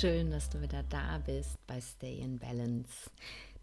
schön, 0.00 0.30
dass 0.30 0.48
du 0.48 0.62
wieder 0.62 0.82
da 0.84 1.20
bist 1.26 1.58
bei 1.66 1.78
Stay 1.78 2.20
in 2.20 2.38
Balance. 2.38 3.10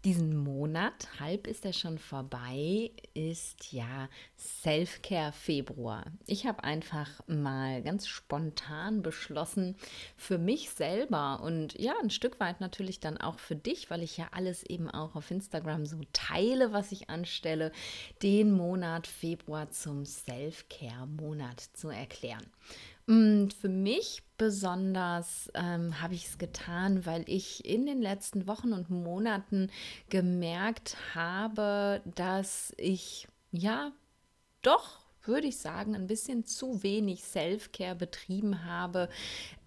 Diesen 0.04 0.36
Monat, 0.36 1.08
halb 1.18 1.48
ist 1.48 1.64
er 1.64 1.72
schon 1.72 1.98
vorbei, 1.98 2.92
ist 3.12 3.72
ja 3.72 4.08
Self-Care 4.36 5.32
Februar. 5.32 6.04
Ich 6.26 6.46
habe 6.46 6.62
einfach 6.62 7.10
mal 7.26 7.82
ganz 7.82 8.06
spontan 8.06 9.02
beschlossen, 9.02 9.74
für 10.16 10.38
mich 10.38 10.70
selber 10.70 11.40
und 11.42 11.76
ja, 11.76 11.94
ein 12.00 12.10
Stück 12.10 12.38
weit 12.38 12.60
natürlich 12.60 13.00
dann 13.00 13.16
auch 13.16 13.40
für 13.40 13.56
dich, 13.56 13.90
weil 13.90 14.04
ich 14.04 14.16
ja 14.16 14.28
alles 14.30 14.62
eben 14.62 14.88
auch 14.88 15.16
auf 15.16 15.32
Instagram 15.32 15.86
so 15.86 15.98
teile, 16.12 16.72
was 16.72 16.92
ich 16.92 17.10
anstelle, 17.10 17.72
den 18.22 18.52
Monat 18.52 19.08
Februar 19.08 19.70
zum 19.70 20.06
Self-Care-Monat 20.06 21.60
zu 21.72 21.88
erklären. 21.88 22.46
Und 23.08 23.54
für 23.54 23.70
mich 23.70 24.22
besonders 24.36 25.50
ähm, 25.54 26.02
habe 26.02 26.12
ich 26.12 26.26
es 26.26 26.36
getan, 26.36 27.06
weil 27.06 27.24
ich 27.26 27.64
in 27.64 27.86
den 27.86 28.02
letzten 28.02 28.46
Wochen 28.46 28.74
und 28.74 28.90
Monaten 28.90 29.70
gemerkt 30.10 30.94
habe, 31.14 32.02
dass 32.04 32.74
ich 32.76 33.26
ja 33.50 33.92
doch 34.60 35.07
würde 35.28 35.46
ich 35.46 35.58
sagen, 35.58 35.94
ein 35.94 36.06
bisschen 36.06 36.44
zu 36.44 36.82
wenig 36.82 37.22
Self-Care 37.22 37.94
betrieben 37.94 38.64
habe, 38.64 39.08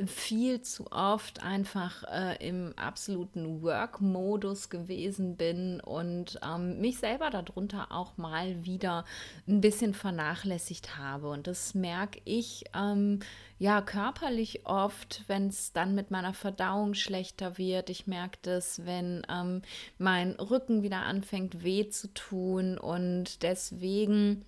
viel 0.05 0.61
zu 0.61 0.91
oft 0.91 1.43
einfach 1.43 2.03
äh, 2.11 2.47
im 2.47 2.73
absoluten 2.75 3.61
Work-Modus 3.61 4.69
gewesen 4.69 5.37
bin 5.37 5.79
und 5.79 6.39
ähm, 6.43 6.81
mich 6.81 6.97
selber 6.97 7.29
darunter 7.29 7.91
auch 7.91 8.17
mal 8.17 8.65
wieder 8.65 9.05
ein 9.47 9.61
bisschen 9.61 9.93
vernachlässigt 9.93 10.97
habe. 10.97 11.29
Und 11.29 11.47
das 11.47 11.75
merke 11.75 12.19
ich 12.25 12.65
ähm, 12.73 13.19
ja 13.59 13.81
körperlich 13.81 14.65
oft, 14.65 15.23
wenn 15.27 15.47
es 15.47 15.71
dann 15.71 15.93
mit 15.93 16.09
meiner 16.09 16.33
Verdauung 16.33 16.95
schlechter 16.95 17.59
wird. 17.59 17.91
Ich 17.91 18.07
merke 18.07 18.39
das, 18.41 18.85
wenn 18.85 19.21
ähm, 19.29 19.61
mein 19.99 20.31
Rücken 20.31 20.81
wieder 20.81 21.03
anfängt 21.03 21.63
weh 21.63 21.87
zu 21.89 22.11
tun 22.13 22.77
und 22.79 23.43
deswegen 23.43 24.45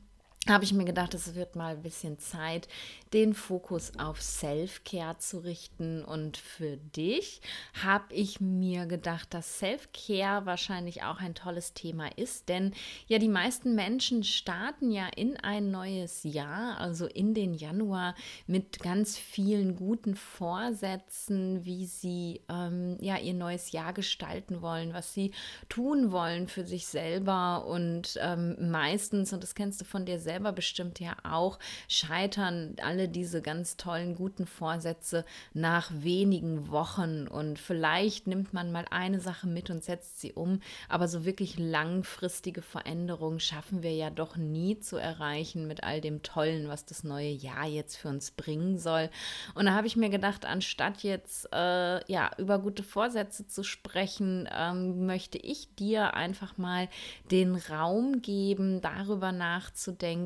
habe 0.49 0.66
ich 0.66 0.73
mir 0.73 0.83
gedacht, 0.83 1.13
es 1.13 1.36
wird 1.36 1.55
mal 1.55 1.75
ein 1.75 1.83
bisschen 1.83 2.19
Zeit, 2.19 2.67
den 3.13 3.33
Fokus 3.33 3.94
auf 3.97 4.22
Self-Care 4.22 5.17
zu 5.19 5.39
richten. 5.39 6.03
Und 6.03 6.36
für 6.38 6.77
dich 6.77 7.41
habe 7.81 8.13
ich 8.13 8.41
mir 8.41 8.86
gedacht, 8.86 9.33
dass 9.33 9.59
Self-Care 9.59 10.45
wahrscheinlich 10.45 11.03
auch 11.03 11.19
ein 11.19 11.36
tolles 11.36 11.73
Thema 11.73 12.08
ist. 12.17 12.49
Denn 12.49 12.73
ja, 13.08 13.19
die 13.19 13.30
meisten 13.30 13.75
Menschen 13.75 14.23
starten 14.23 14.91
ja 14.91 15.08
in 15.16 15.38
ein 15.38 15.71
neues 15.71 16.23
Jahr, 16.23 16.77
also 16.77 17.05
in 17.05 17.33
den 17.33 17.53
Januar, 17.53 18.16
mit 18.45 18.80
ganz 18.80 19.17
vielen 19.17 19.75
guten 19.75 20.16
Vorsätzen, 20.16 21.64
wie 21.64 21.86
sie 21.86 22.41
ähm, 22.49 22.97
ja 22.99 23.17
ihr 23.17 23.33
neues 23.33 23.71
Jahr 23.71 23.94
gestalten 23.94 24.61
wollen, 24.61 24.94
was 24.94 25.14
sie 25.14 25.31
tun 25.69 26.11
wollen 26.11 26.47
für 26.47 26.66
sich 26.66 26.88
selber. 26.88 27.66
Und 27.66 28.17
ähm, 28.19 28.71
meistens, 28.71 29.31
und 29.31 29.41
das 29.44 29.55
kennst 29.55 29.80
du 29.80 29.86
von 29.86 30.05
dir 30.05 30.19
selber 30.34 30.52
bestimmt 30.52 31.00
ja 31.00 31.16
auch, 31.23 31.59
scheitern 31.88 32.76
alle 32.81 33.08
diese 33.08 33.44
ganz 33.44 33.78
tollen, 33.78 34.16
guten 34.16 34.48
Vorsätze 34.48 35.26
nach 35.53 35.92
wenigen 35.94 36.72
Wochen. 36.72 37.28
Und 37.28 37.59
vielleicht 37.59 38.26
nimmt 38.26 38.52
man 38.52 38.72
mal 38.72 38.86
eine 38.89 39.20
Sache 39.20 39.45
mit 39.45 39.70
und 39.70 39.84
setzt 39.84 40.20
sie 40.20 40.34
um. 40.34 40.59
Aber 40.89 41.08
so 41.08 41.23
wirklich 41.23 41.60
langfristige 41.60 42.64
Veränderungen 42.64 43.39
schaffen 43.39 43.83
wir 43.83 43.93
ja 43.93 44.10
doch 44.10 44.36
nie 44.36 44.80
zu 44.80 44.98
erreichen 44.98 45.67
mit 45.67 45.83
all 45.83 46.02
dem 46.02 46.23
Tollen, 46.23 46.67
was 46.67 46.86
das 46.86 47.04
neue 47.04 47.30
Jahr 47.30 47.67
jetzt 47.67 47.98
für 47.98 48.08
uns 48.08 48.32
bringen 48.32 48.80
soll. 48.80 49.11
Und 49.54 49.66
da 49.66 49.73
habe 49.73 49.86
ich 49.86 49.95
mir 49.95 50.10
gedacht, 50.10 50.45
anstatt 50.45 51.04
jetzt 51.04 51.48
äh, 51.54 52.11
ja 52.11 52.32
über 52.39 52.58
gute 52.58 52.82
Vorsätze 52.82 53.48
zu 53.48 53.64
sprechen, 53.64 54.49
ähm, 54.52 55.05
möchte 55.05 55.38
ich 55.38 55.76
dir 55.76 56.16
einfach 56.16 56.58
mal 56.58 56.89
den 57.30 57.55
Raum 57.55 58.23
geben, 58.23 58.82
darüber 58.82 59.32
nachzudenken, 59.32 60.23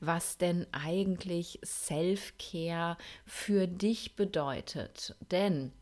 was 0.00 0.38
denn 0.38 0.66
eigentlich 0.72 1.60
Self-Care 1.64 2.96
für 3.26 3.66
dich 3.66 4.16
bedeutet. 4.16 5.14
Denn 5.30 5.72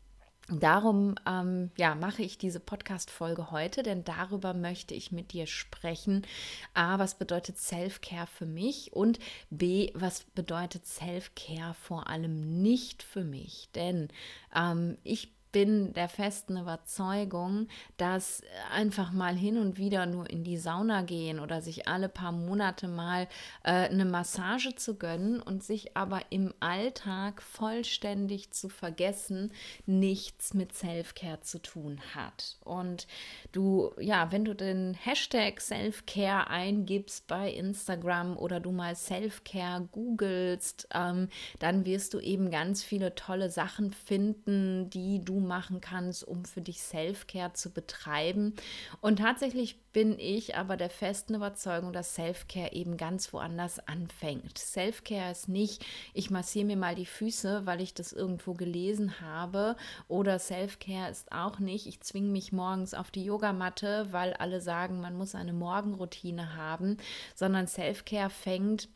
Darum 0.49 1.15
ähm, 1.25 1.71
ja, 1.77 1.95
mache 1.95 2.23
ich 2.23 2.37
diese 2.37 2.59
Podcast-Folge 2.59 3.51
heute, 3.51 3.83
denn 3.83 4.03
darüber 4.03 4.53
möchte 4.53 4.93
ich 4.93 5.11
mit 5.11 5.31
dir 5.31 5.47
sprechen. 5.47 6.25
A, 6.73 6.99
was 6.99 7.15
bedeutet 7.15 7.57
Self-Care 7.57 8.27
für 8.27 8.45
mich? 8.45 8.91
Und 8.91 9.19
B, 9.49 9.91
was 9.93 10.23
bedeutet 10.35 10.85
Self-Care 10.85 11.73
vor 11.73 12.07
allem 12.07 12.61
nicht 12.61 13.01
für 13.01 13.23
mich? 13.23 13.69
Denn 13.75 14.09
ähm, 14.53 14.97
ich 15.03 15.31
bin 15.51 15.93
der 15.93 16.09
festen 16.09 16.57
Überzeugung, 16.57 17.67
dass 17.97 18.41
einfach 18.71 19.11
mal 19.11 19.35
hin 19.35 19.57
und 19.57 19.77
wieder 19.77 20.05
nur 20.05 20.29
in 20.29 20.43
die 20.43 20.57
Sauna 20.57 21.01
gehen 21.01 21.39
oder 21.39 21.61
sich 21.61 21.87
alle 21.87 22.09
paar 22.09 22.31
Monate 22.31 22.87
mal 22.87 23.27
äh, 23.63 23.71
eine 23.71 24.05
Massage 24.05 24.75
zu 24.75 24.95
gönnen 24.95 25.41
und 25.41 25.63
sich 25.63 25.97
aber 25.97 26.21
im 26.29 26.53
Alltag 26.59 27.41
vollständig 27.41 28.51
zu 28.51 28.69
vergessen, 28.69 29.51
nichts 29.85 30.53
mit 30.53 30.73
Self-Care 30.73 31.41
zu 31.41 31.61
tun 31.61 31.99
hat. 32.15 32.57
Und 32.63 33.07
du, 33.51 33.91
ja, 33.99 34.31
wenn 34.31 34.45
du 34.45 34.55
den 34.55 34.93
Hashtag 34.93 35.59
Self-Care 35.59 36.47
eingibst 36.47 37.27
bei 37.27 37.51
Instagram 37.51 38.37
oder 38.37 38.59
du 38.59 38.71
mal 38.71 38.95
Self-Care 38.95 39.89
googelst, 39.91 40.87
ähm, 40.93 41.27
dann 41.59 41.85
wirst 41.85 42.13
du 42.13 42.19
eben 42.19 42.51
ganz 42.51 42.83
viele 42.83 43.15
tolle 43.15 43.49
Sachen 43.49 43.91
finden, 43.91 44.89
die 44.89 45.23
du 45.23 45.40
machen 45.47 45.81
kannst, 45.81 46.23
um 46.27 46.45
für 46.45 46.61
dich 46.61 46.81
Self-Care 46.81 47.53
zu 47.53 47.71
betreiben. 47.71 48.55
Und 49.01 49.19
tatsächlich 49.19 49.79
bin 49.91 50.17
ich 50.17 50.55
aber 50.55 50.77
der 50.77 50.89
festen 50.89 51.35
Überzeugung, 51.35 51.91
dass 51.93 52.15
Self-Care 52.15 52.73
eben 52.73 52.97
ganz 52.97 53.33
woanders 53.33 53.85
anfängt. 53.87 54.57
Self-Care 54.57 55.31
ist 55.31 55.49
nicht, 55.49 55.85
ich 56.13 56.29
massiere 56.29 56.65
mir 56.65 56.77
mal 56.77 56.95
die 56.95 57.05
Füße, 57.05 57.65
weil 57.65 57.81
ich 57.81 57.93
das 57.93 58.13
irgendwo 58.13 58.53
gelesen 58.53 59.19
habe. 59.19 59.75
Oder 60.07 60.39
Self-Care 60.39 61.11
ist 61.11 61.31
auch 61.31 61.59
nicht, 61.59 61.87
ich 61.87 61.99
zwinge 62.01 62.29
mich 62.29 62.51
morgens 62.51 62.93
auf 62.93 63.11
die 63.11 63.25
Yogamatte, 63.25 64.07
weil 64.11 64.33
alle 64.33 64.61
sagen, 64.61 65.01
man 65.01 65.17
muss 65.17 65.35
eine 65.35 65.53
Morgenroutine 65.53 66.55
haben, 66.55 66.97
sondern 67.35 67.67
Self-Care 67.67 68.29
fängt 68.29 68.89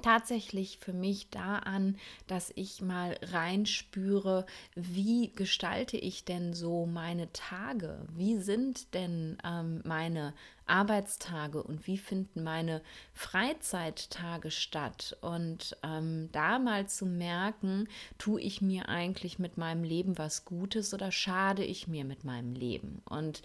tatsächlich 0.00 0.78
für 0.78 0.92
mich 0.92 1.30
da 1.30 1.58
an, 1.58 1.96
dass 2.26 2.52
ich 2.56 2.82
mal 2.82 3.18
reinspüre, 3.22 4.46
wie 4.74 5.32
gestalte 5.32 5.96
ich 5.96 6.24
denn 6.24 6.54
so 6.54 6.86
meine 6.86 7.32
Tage? 7.32 8.06
Wie 8.14 8.38
sind 8.38 8.94
denn 8.94 9.38
ähm, 9.44 9.82
meine 9.84 10.34
Arbeitstage 10.66 11.62
und 11.62 11.86
wie 11.86 11.98
finden 11.98 12.42
meine 12.42 12.82
Freizeittage 13.12 14.50
statt? 14.50 15.16
Und 15.20 15.76
ähm, 15.82 16.28
da 16.32 16.58
mal 16.58 16.86
zu 16.88 17.06
merken, 17.06 17.88
tue 18.18 18.40
ich 18.40 18.62
mir 18.62 18.88
eigentlich 18.88 19.38
mit 19.38 19.58
meinem 19.58 19.84
Leben 19.84 20.16
was 20.16 20.44
Gutes 20.44 20.94
oder 20.94 21.12
schade 21.12 21.64
ich 21.64 21.88
mir 21.88 22.04
mit 22.04 22.24
meinem 22.24 22.54
Leben? 22.54 23.02
Und 23.08 23.42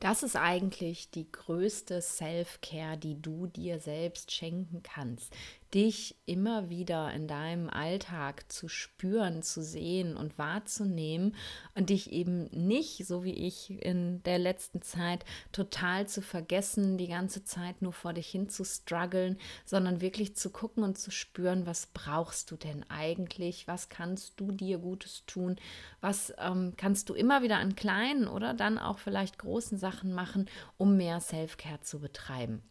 das 0.00 0.22
ist 0.22 0.36
eigentlich 0.36 1.10
die 1.10 1.30
größte 1.30 2.02
Self-Care, 2.02 2.98
die 2.98 3.20
du 3.20 3.46
dir 3.46 3.78
selbst 3.78 4.32
schenken 4.32 4.82
kannst 4.82 5.32
dich 5.74 6.16
immer 6.24 6.70
wieder 6.70 7.12
in 7.12 7.26
deinem 7.26 7.68
Alltag 7.68 8.50
zu 8.50 8.68
spüren, 8.68 9.42
zu 9.42 9.62
sehen 9.62 10.16
und 10.16 10.38
wahrzunehmen 10.38 11.34
und 11.74 11.90
dich 11.90 12.12
eben 12.12 12.44
nicht, 12.52 13.04
so 13.06 13.24
wie 13.24 13.34
ich 13.34 13.82
in 13.82 14.22
der 14.22 14.38
letzten 14.38 14.82
Zeit, 14.82 15.24
total 15.50 16.06
zu 16.06 16.22
vergessen, 16.22 16.96
die 16.96 17.08
ganze 17.08 17.42
Zeit 17.42 17.82
nur 17.82 17.92
vor 17.92 18.12
dich 18.12 18.28
hin 18.28 18.48
zu 18.48 18.64
strugglen, 18.64 19.36
sondern 19.64 20.00
wirklich 20.00 20.36
zu 20.36 20.50
gucken 20.50 20.84
und 20.84 20.96
zu 20.96 21.10
spüren, 21.10 21.66
was 21.66 21.86
brauchst 21.86 22.52
du 22.52 22.56
denn 22.56 22.88
eigentlich, 22.88 23.66
was 23.66 23.88
kannst 23.88 24.38
du 24.38 24.52
dir 24.52 24.78
Gutes 24.78 25.26
tun, 25.26 25.56
was 26.00 26.32
ähm, 26.38 26.74
kannst 26.76 27.08
du 27.08 27.14
immer 27.14 27.42
wieder 27.42 27.58
an 27.58 27.74
kleinen 27.74 28.28
oder 28.28 28.54
dann 28.54 28.78
auch 28.78 28.98
vielleicht 28.98 29.38
großen 29.38 29.76
Sachen 29.76 30.12
machen, 30.12 30.48
um 30.76 30.96
mehr 30.96 31.20
Self-Care 31.20 31.80
zu 31.80 31.98
betreiben. 31.98 32.62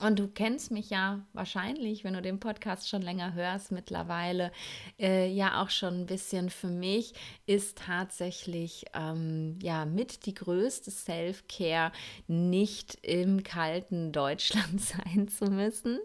Und 0.00 0.18
du 0.18 0.26
kennst 0.26 0.72
mich 0.72 0.90
ja 0.90 1.20
wahrscheinlich, 1.32 2.02
wenn 2.02 2.14
du 2.14 2.20
den 2.20 2.40
Podcast 2.40 2.88
schon 2.88 3.02
länger 3.02 3.34
hörst, 3.34 3.70
mittlerweile 3.70 4.50
äh, 4.98 5.30
ja 5.30 5.62
auch 5.62 5.70
schon 5.70 6.00
ein 6.00 6.06
bisschen. 6.06 6.50
Für 6.50 6.66
mich 6.66 7.14
ist 7.46 7.78
tatsächlich 7.78 8.86
ähm, 8.94 9.60
ja 9.62 9.84
mit 9.84 10.26
die 10.26 10.34
größte 10.34 10.90
Self-Care 10.90 11.92
nicht 12.26 12.98
im 13.02 13.44
kalten 13.44 14.10
Deutschland 14.10 14.80
sein 14.80 15.28
zu 15.28 15.44
müssen, 15.44 16.00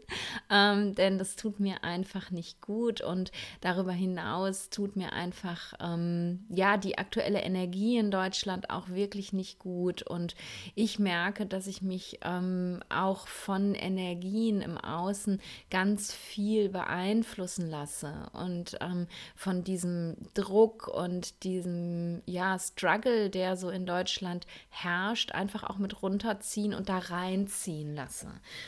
ähm, 0.52 0.94
denn 0.94 1.18
das 1.18 1.36
tut 1.36 1.60
mir 1.60 1.84
einfach 1.84 2.30
nicht 2.30 2.62
gut 2.62 3.02
und 3.02 3.32
darüber 3.62 3.94
hinaus 3.94 4.70
tut 4.70 4.96
mir 4.96 5.12
einfach 5.12 5.74
ähm, 5.80 6.46
ja 6.50 6.78
die 6.78 7.00
aktuelle 7.00 7.42
Energie 7.42 7.98
in 7.98 8.12
Deutschland 8.12 8.70
auch 8.70 8.90
wirklich 8.90 9.34
nicht 9.34 9.58
gut 9.58 10.04
und 10.04 10.36
ich 10.76 11.00
merke, 11.00 11.48
dass 11.48 11.66
ich 11.66 11.82
mich 11.82 12.20
ähm, 12.22 12.84
auch 12.90 13.28
von 13.28 13.71
von 13.72 13.76
Energien 13.76 14.62
im 14.62 14.78
Außen 14.78 15.40
ganz 15.70 16.14
viel 16.14 16.68
beeinflussen 16.68 17.70
lasse 17.70 18.30
und 18.34 18.78
ähm, 18.82 19.08
von 19.36 19.64
diesem 19.64 20.18
Druck 20.34 20.90
und 20.90 21.44
diesem 21.44 22.22
ja, 22.26 22.60
Struggle, 22.60 23.30
der 23.30 23.56
so 23.56 23.70
in 23.70 23.86
Deutschland 23.86 24.46
herrscht, 24.70 25.32
einfach 25.32 25.64
auch 25.64 25.78
mit 25.78 26.02
runterziehen 26.02 26.74
und 26.74 26.90
da 26.90 26.98
reinziehen 26.98 27.96
lasse. 27.96 28.28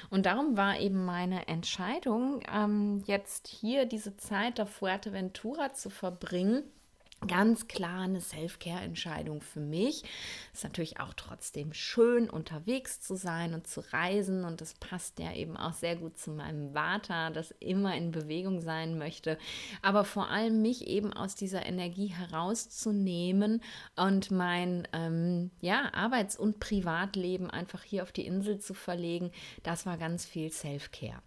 Und 0.09 0.25
darum 0.25 0.55
war 0.55 0.79
eben 0.79 1.03
meine 1.03 1.47
Entscheidung, 1.49 2.41
ähm, 2.53 3.03
jetzt 3.05 3.47
hier 3.47 3.85
diese 3.85 4.15
Zeit 4.15 4.61
auf 4.61 4.69
Fuerteventura 4.69 5.73
zu 5.73 5.89
verbringen 5.89 6.63
ganz 7.27 7.67
klar 7.67 8.01
eine 8.01 8.21
Self-Care-Entscheidung 8.21 9.41
für 9.41 9.59
mich. 9.59 10.03
Ist 10.53 10.63
natürlich 10.63 10.99
auch 10.99 11.13
trotzdem 11.13 11.73
schön, 11.73 12.29
unterwegs 12.29 13.01
zu 13.01 13.15
sein 13.15 13.53
und 13.53 13.67
zu 13.67 13.81
reisen. 13.91 14.43
Und 14.43 14.61
das 14.61 14.73
passt 14.75 15.19
ja 15.19 15.33
eben 15.33 15.57
auch 15.57 15.73
sehr 15.73 15.95
gut 15.95 16.17
zu 16.17 16.31
meinem 16.31 16.73
Vater, 16.73 17.31
das 17.31 17.51
immer 17.59 17.95
in 17.95 18.11
Bewegung 18.11 18.61
sein 18.61 18.97
möchte. 18.97 19.37
Aber 19.81 20.05
vor 20.05 20.29
allem 20.29 20.61
mich 20.61 20.87
eben 20.87 21.13
aus 21.13 21.35
dieser 21.35 21.65
Energie 21.65 22.07
herauszunehmen 22.07 23.61
und 23.95 24.31
mein 24.31 24.87
ähm, 24.93 25.51
ja, 25.61 25.93
Arbeits- 25.93 26.37
und 26.37 26.59
Privatleben 26.59 27.49
einfach 27.49 27.83
hier 27.83 28.03
auf 28.03 28.11
die 28.11 28.25
Insel 28.25 28.59
zu 28.59 28.73
verlegen, 28.73 29.31
das 29.63 29.85
war 29.85 29.97
ganz 29.97 30.25
viel 30.25 30.51
Self-Care. 30.51 31.21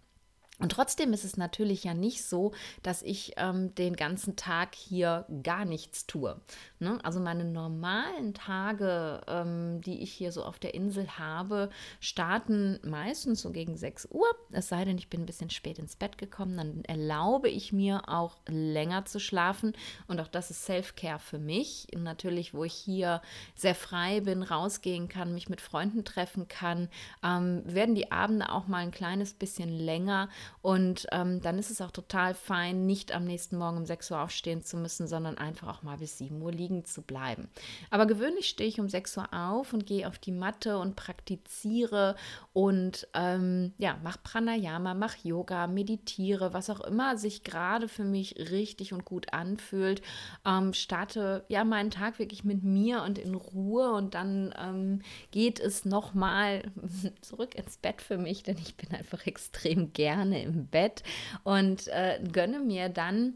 Und 0.59 0.71
trotzdem 0.71 1.13
ist 1.13 1.23
es 1.23 1.37
natürlich 1.37 1.83
ja 1.83 1.93
nicht 1.93 2.23
so, 2.23 2.51
dass 2.81 3.03
ich 3.03 3.33
ähm, 3.37 3.75
den 3.75 3.95
ganzen 3.95 4.35
Tag 4.35 4.73
hier 4.73 5.25
gar 5.43 5.65
nichts 5.65 6.07
tue. 6.07 6.41
Ne? 6.79 6.97
Also 7.03 7.19
meine 7.19 7.45
normalen 7.45 8.33
Tage, 8.33 9.21
ähm, 9.27 9.81
die 9.81 10.01
ich 10.01 10.11
hier 10.11 10.31
so 10.31 10.43
auf 10.43 10.57
der 10.57 10.73
Insel 10.73 11.07
habe, 11.19 11.69
starten 11.99 12.79
meistens 12.83 13.41
so 13.41 13.51
gegen 13.51 13.77
6 13.77 14.07
Uhr. 14.11 14.27
Es 14.51 14.67
sei 14.67 14.83
denn, 14.83 14.97
ich 14.97 15.09
bin 15.09 15.21
ein 15.21 15.25
bisschen 15.27 15.51
spät 15.51 15.77
ins 15.77 15.95
Bett 15.95 16.17
gekommen, 16.17 16.57
dann 16.57 16.83
erlaube 16.85 17.49
ich 17.49 17.71
mir 17.71 18.09
auch 18.09 18.37
länger 18.47 19.05
zu 19.05 19.19
schlafen. 19.19 19.73
Und 20.07 20.19
auch 20.19 20.27
das 20.27 20.49
ist 20.49 20.65
Self-Care 20.65 21.19
für 21.19 21.39
mich. 21.39 21.87
natürlich, 21.95 22.55
wo 22.55 22.63
ich 22.63 22.73
hier 22.73 23.21
sehr 23.53 23.75
frei 23.75 24.21
bin, 24.21 24.41
rausgehen 24.41 25.07
kann, 25.07 25.35
mich 25.35 25.49
mit 25.49 25.61
Freunden 25.61 26.03
treffen 26.03 26.47
kann, 26.47 26.89
ähm, 27.23 27.61
werden 27.65 27.93
die 27.93 28.11
Abende 28.11 28.51
auch 28.51 28.65
mal 28.65 28.79
ein 28.79 28.91
kleines 28.91 29.35
bisschen 29.35 29.69
länger. 29.69 30.29
Und 30.61 31.07
ähm, 31.11 31.41
dann 31.41 31.57
ist 31.57 31.71
es 31.71 31.81
auch 31.81 31.91
total 31.91 32.33
fein, 32.33 32.85
nicht 32.85 33.13
am 33.13 33.25
nächsten 33.25 33.57
Morgen 33.57 33.77
um 33.77 33.85
6 33.85 34.11
Uhr 34.11 34.21
aufstehen 34.21 34.61
zu 34.63 34.77
müssen, 34.77 35.07
sondern 35.07 35.37
einfach 35.37 35.67
auch 35.67 35.83
mal 35.83 35.97
bis 35.97 36.17
7 36.17 36.41
Uhr 36.41 36.51
liegen 36.51 36.85
zu 36.85 37.01
bleiben. 37.01 37.49
Aber 37.89 38.05
gewöhnlich 38.05 38.49
stehe 38.49 38.69
ich 38.69 38.79
um 38.79 38.89
6 38.89 39.17
Uhr 39.17 39.33
auf 39.33 39.73
und 39.73 39.85
gehe 39.85 40.07
auf 40.07 40.17
die 40.19 40.31
Matte 40.31 40.77
und 40.77 40.95
praktiziere 40.95 42.15
und 42.53 43.07
ähm, 43.13 43.73
ja, 43.77 43.97
mache 44.03 44.19
Pranayama, 44.23 44.93
mache 44.93 45.27
Yoga, 45.27 45.67
meditiere, 45.67 46.53
was 46.53 46.69
auch 46.69 46.81
immer 46.81 47.17
sich 47.17 47.43
gerade 47.43 47.87
für 47.87 48.03
mich 48.03 48.35
richtig 48.51 48.93
und 48.93 49.05
gut 49.05 49.33
anfühlt. 49.33 50.01
Ähm, 50.45 50.73
starte 50.73 51.45
ja 51.47 51.63
meinen 51.63 51.91
Tag 51.91 52.19
wirklich 52.19 52.43
mit 52.43 52.63
mir 52.63 53.03
und 53.03 53.17
in 53.17 53.35
Ruhe 53.35 53.91
und 53.91 54.13
dann 54.13 54.53
ähm, 54.57 55.01
geht 55.31 55.59
es 55.59 55.85
nochmal 55.85 56.63
zurück 57.21 57.55
ins 57.55 57.77
Bett 57.77 58.01
für 58.01 58.17
mich, 58.17 58.43
denn 58.43 58.57
ich 58.57 58.75
bin 58.75 58.93
einfach 58.93 59.25
extrem 59.25 59.93
gerne 59.93 60.36
im 60.41 60.67
Bett 60.67 61.03
und 61.43 61.87
äh, 61.87 62.19
gönne 62.31 62.59
mir 62.59 62.89
dann 62.89 63.33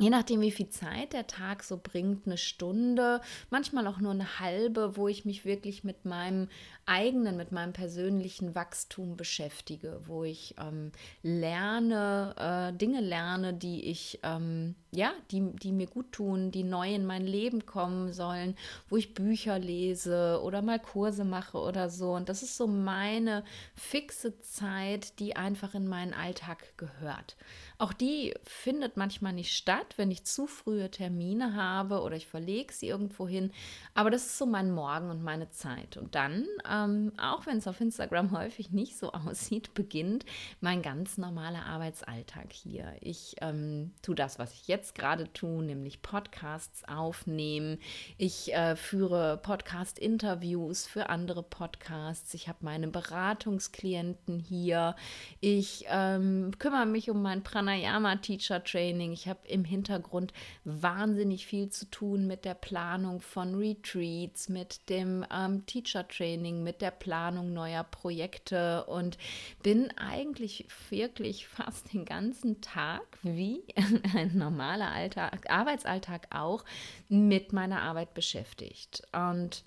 Je 0.00 0.10
nachdem, 0.10 0.40
wie 0.40 0.50
viel 0.50 0.68
Zeit 0.70 1.12
der 1.12 1.28
Tag 1.28 1.62
so 1.62 1.78
bringt, 1.80 2.26
eine 2.26 2.36
Stunde, 2.36 3.20
manchmal 3.50 3.86
auch 3.86 3.98
nur 3.98 4.10
eine 4.10 4.40
halbe, 4.40 4.96
wo 4.96 5.06
ich 5.06 5.24
mich 5.24 5.44
wirklich 5.44 5.84
mit 5.84 6.04
meinem 6.04 6.48
eigenen, 6.84 7.36
mit 7.36 7.52
meinem 7.52 7.72
persönlichen 7.72 8.56
Wachstum 8.56 9.16
beschäftige, 9.16 10.00
wo 10.06 10.24
ich 10.24 10.56
ähm, 10.58 10.90
lerne, 11.22 12.34
äh, 12.36 12.76
Dinge 12.76 13.02
lerne, 13.02 13.54
die 13.54 13.84
ich, 13.84 14.18
ähm, 14.24 14.74
ja, 14.90 15.12
die, 15.30 15.52
die 15.62 15.70
mir 15.70 15.86
gut 15.86 16.10
tun, 16.10 16.50
die 16.50 16.64
neu 16.64 16.92
in 16.92 17.06
mein 17.06 17.24
Leben 17.24 17.64
kommen 17.64 18.12
sollen, 18.12 18.56
wo 18.88 18.96
ich 18.96 19.14
Bücher 19.14 19.60
lese 19.60 20.40
oder 20.42 20.60
mal 20.60 20.80
Kurse 20.80 21.24
mache 21.24 21.58
oder 21.58 21.88
so. 21.88 22.14
Und 22.14 22.28
das 22.28 22.42
ist 22.42 22.56
so 22.56 22.66
meine 22.66 23.44
fixe 23.76 24.40
Zeit, 24.40 25.20
die 25.20 25.36
einfach 25.36 25.74
in 25.74 25.86
meinen 25.86 26.14
Alltag 26.14 26.76
gehört. 26.76 27.36
Auch 27.76 27.92
die 27.92 28.34
findet 28.44 28.96
manchmal 28.96 29.32
nicht 29.32 29.52
statt, 29.52 29.94
wenn 29.96 30.10
ich 30.10 30.24
zu 30.24 30.46
frühe 30.46 30.90
Termine 30.90 31.54
habe 31.54 32.02
oder 32.02 32.16
ich 32.16 32.26
verlege 32.26 32.72
sie 32.72 32.86
irgendwo 32.86 33.26
hin. 33.26 33.50
Aber 33.94 34.10
das 34.10 34.26
ist 34.26 34.38
so 34.38 34.46
mein 34.46 34.70
Morgen 34.70 35.10
und 35.10 35.24
meine 35.24 35.50
Zeit. 35.50 35.96
Und 35.96 36.14
dann, 36.14 36.46
ähm, 36.70 37.12
auch 37.16 37.46
wenn 37.46 37.58
es 37.58 37.66
auf 37.66 37.80
Instagram 37.80 38.30
häufig 38.38 38.70
nicht 38.70 38.96
so 38.96 39.12
aussieht, 39.12 39.74
beginnt 39.74 40.24
mein 40.60 40.82
ganz 40.82 41.18
normaler 41.18 41.66
Arbeitsalltag 41.66 42.52
hier. 42.52 42.94
Ich 43.00 43.36
ähm, 43.40 43.92
tue 44.02 44.14
das, 44.14 44.38
was 44.38 44.54
ich 44.54 44.68
jetzt 44.68 44.94
gerade 44.94 45.32
tue, 45.32 45.64
nämlich 45.64 46.00
Podcasts 46.00 46.84
aufnehmen. 46.88 47.78
Ich 48.18 48.54
äh, 48.54 48.76
führe 48.76 49.38
Podcast-Interviews 49.42 50.86
für 50.86 51.08
andere 51.08 51.42
Podcasts. 51.42 52.34
Ich 52.34 52.46
habe 52.48 52.58
meine 52.60 52.86
Beratungsklienten 52.86 54.38
hier. 54.38 54.94
Ich 55.40 55.86
ähm, 55.88 56.52
kümmere 56.60 56.86
mich 56.86 57.10
um 57.10 57.20
mein 57.20 57.42
Pranayama 57.42 57.63
Pranayama 57.64 58.16
Teacher 58.16 58.62
Training. 58.62 59.12
Ich 59.12 59.26
habe 59.26 59.48
im 59.48 59.64
Hintergrund 59.64 60.34
wahnsinnig 60.64 61.46
viel 61.46 61.70
zu 61.70 61.86
tun 61.90 62.26
mit 62.26 62.44
der 62.44 62.52
Planung 62.52 63.22
von 63.22 63.54
Retreats, 63.54 64.50
mit 64.50 64.90
dem 64.90 65.24
ähm, 65.32 65.64
Teacher 65.64 66.06
Training, 66.06 66.62
mit 66.62 66.82
der 66.82 66.90
Planung 66.90 67.54
neuer 67.54 67.84
Projekte 67.84 68.84
und 68.84 69.16
bin 69.62 69.90
eigentlich 69.96 70.66
wirklich 70.90 71.46
fast 71.48 71.94
den 71.94 72.04
ganzen 72.04 72.60
Tag, 72.60 73.18
wie 73.22 73.62
ein 74.14 74.36
normaler 74.36 74.92
Alltag, 74.92 75.50
Arbeitsalltag 75.50 76.26
auch, 76.34 76.66
mit 77.08 77.54
meiner 77.54 77.80
Arbeit 77.80 78.12
beschäftigt. 78.12 79.04
Und 79.12 79.64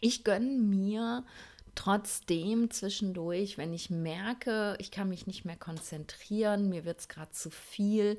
ich 0.00 0.24
gönne 0.24 0.58
mir 0.58 1.24
trotzdem 1.74 2.70
zwischendurch, 2.70 3.58
wenn 3.58 3.72
ich 3.72 3.90
merke, 3.90 4.76
ich 4.78 4.90
kann 4.90 5.08
mich 5.08 5.26
nicht 5.26 5.44
mehr 5.44 5.56
konzentrieren, 5.56 6.68
mir 6.68 6.84
wird 6.84 7.00
es 7.00 7.08
gerade 7.08 7.32
zu 7.32 7.50
viel, 7.50 8.18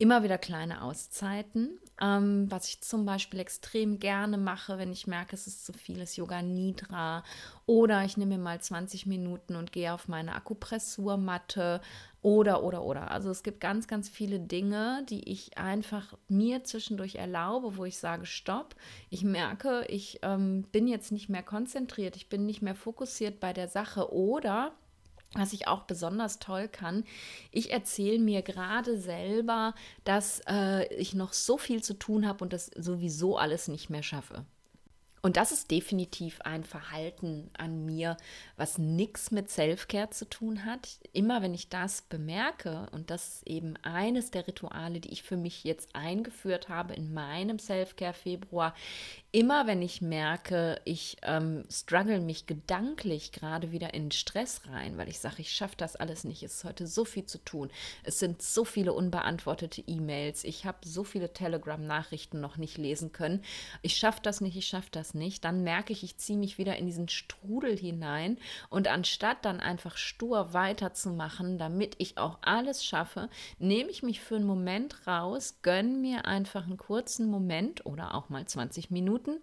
immer 0.00 0.22
wieder 0.22 0.38
kleine 0.38 0.82
Auszeiten. 0.82 1.78
Ähm, 2.00 2.50
was 2.50 2.68
ich 2.68 2.80
zum 2.80 3.04
Beispiel 3.04 3.38
extrem 3.38 3.98
gerne 3.98 4.38
mache, 4.38 4.78
wenn 4.78 4.92
ich 4.92 5.06
merke, 5.06 5.36
es 5.36 5.46
ist 5.46 5.66
zu 5.66 5.74
viel, 5.74 6.00
ist 6.00 6.16
Yoga 6.16 6.40
Nidra. 6.40 7.22
Oder 7.66 8.04
ich 8.04 8.16
nehme 8.16 8.38
mir 8.38 8.42
mal 8.42 8.60
20 8.60 9.04
Minuten 9.04 9.56
und 9.56 9.72
gehe 9.72 9.92
auf 9.92 10.08
meine 10.08 10.34
Akupressurmatte. 10.34 11.82
Oder, 12.22 12.62
oder, 12.62 12.82
oder. 12.82 13.10
Also 13.10 13.30
es 13.30 13.42
gibt 13.42 13.60
ganz, 13.60 13.88
ganz 13.88 14.10
viele 14.10 14.40
Dinge, 14.40 15.06
die 15.08 15.30
ich 15.30 15.56
einfach 15.56 16.18
mir 16.28 16.64
zwischendurch 16.64 17.14
erlaube, 17.14 17.78
wo 17.78 17.86
ich 17.86 17.96
sage, 17.96 18.26
stopp. 18.26 18.76
Ich 19.08 19.24
merke, 19.24 19.86
ich 19.88 20.18
ähm, 20.22 20.64
bin 20.70 20.86
jetzt 20.86 21.12
nicht 21.12 21.30
mehr 21.30 21.42
konzentriert, 21.42 22.16
ich 22.16 22.28
bin 22.28 22.44
nicht 22.44 22.60
mehr 22.60 22.74
fokussiert 22.74 23.40
bei 23.40 23.54
der 23.54 23.68
Sache. 23.68 24.12
Oder 24.12 24.72
was 25.32 25.54
ich 25.54 25.66
auch 25.66 25.84
besonders 25.84 26.40
toll 26.40 26.68
kann, 26.68 27.04
ich 27.52 27.72
erzähle 27.72 28.18
mir 28.18 28.42
gerade 28.42 28.98
selber, 28.98 29.74
dass 30.04 30.42
äh, 30.48 30.92
ich 30.94 31.14
noch 31.14 31.32
so 31.32 31.56
viel 31.56 31.82
zu 31.82 31.94
tun 31.94 32.26
habe 32.26 32.44
und 32.44 32.52
das 32.52 32.66
sowieso 32.66 33.38
alles 33.38 33.68
nicht 33.68 33.88
mehr 33.88 34.02
schaffe. 34.02 34.44
Und 35.22 35.36
das 35.36 35.52
ist 35.52 35.70
definitiv 35.70 36.40
ein 36.42 36.64
Verhalten 36.64 37.50
an 37.58 37.84
mir, 37.84 38.16
was 38.56 38.78
nichts 38.78 39.30
mit 39.30 39.50
Selfcare 39.50 40.10
zu 40.10 40.28
tun 40.28 40.64
hat. 40.64 40.98
Immer 41.12 41.42
wenn 41.42 41.52
ich 41.52 41.68
das 41.68 42.02
bemerke, 42.02 42.88
und 42.92 43.10
das 43.10 43.28
ist 43.28 43.46
eben 43.46 43.76
eines 43.82 44.30
der 44.30 44.46
Rituale, 44.46 45.00
die 45.00 45.12
ich 45.12 45.22
für 45.22 45.36
mich 45.36 45.64
jetzt 45.64 45.94
eingeführt 45.94 46.68
habe 46.68 46.94
in 46.94 47.12
meinem 47.12 47.58
Selfcare 47.58 48.14
Februar, 48.14 48.74
immer 49.32 49.66
wenn 49.66 49.82
ich 49.82 50.02
merke, 50.02 50.80
ich 50.84 51.16
ähm, 51.22 51.64
struggle 51.70 52.20
mich 52.20 52.46
gedanklich 52.46 53.32
gerade 53.32 53.70
wieder 53.70 53.94
in 53.94 54.10
Stress 54.10 54.62
rein, 54.68 54.98
weil 54.98 55.08
ich 55.08 55.20
sage, 55.20 55.36
ich 55.38 55.52
schaffe 55.52 55.76
das 55.76 55.96
alles 55.96 56.24
nicht, 56.24 56.42
es 56.42 56.56
ist 56.56 56.64
heute 56.64 56.86
so 56.86 57.04
viel 57.04 57.24
zu 57.26 57.38
tun, 57.38 57.70
es 58.02 58.18
sind 58.18 58.42
so 58.42 58.64
viele 58.64 58.92
unbeantwortete 58.92 59.82
E-Mails, 59.86 60.44
ich 60.44 60.64
habe 60.64 60.78
so 60.84 61.04
viele 61.04 61.32
Telegram-Nachrichten 61.32 62.40
noch 62.40 62.56
nicht 62.56 62.76
lesen 62.76 63.12
können, 63.12 63.42
ich 63.82 63.96
schaffe 63.96 64.20
das 64.22 64.40
nicht, 64.40 64.56
ich 64.56 64.66
schaffe 64.66 64.88
das 64.90 65.14
nicht, 65.14 65.44
dann 65.44 65.62
merke 65.62 65.92
ich, 65.92 66.02
ich 66.02 66.16
ziehe 66.16 66.38
mich 66.38 66.58
wieder 66.58 66.76
in 66.76 66.86
diesen 66.86 67.08
Strudel 67.08 67.76
hinein. 67.76 68.38
Und 68.68 68.88
anstatt 68.88 69.44
dann 69.44 69.60
einfach 69.60 69.96
stur 69.96 70.52
weiterzumachen, 70.52 71.58
damit 71.58 71.94
ich 71.98 72.18
auch 72.18 72.38
alles 72.42 72.84
schaffe, 72.84 73.28
nehme 73.58 73.90
ich 73.90 74.02
mich 74.02 74.20
für 74.20 74.36
einen 74.36 74.44
Moment 74.44 75.06
raus, 75.06 75.58
gönne 75.62 75.90
mir 75.90 76.24
einfach 76.24 76.64
einen 76.64 76.76
kurzen 76.76 77.30
Moment 77.30 77.86
oder 77.86 78.14
auch 78.14 78.28
mal 78.28 78.44
20 78.44 78.90
Minuten, 78.90 79.19
Minuten 79.26 79.42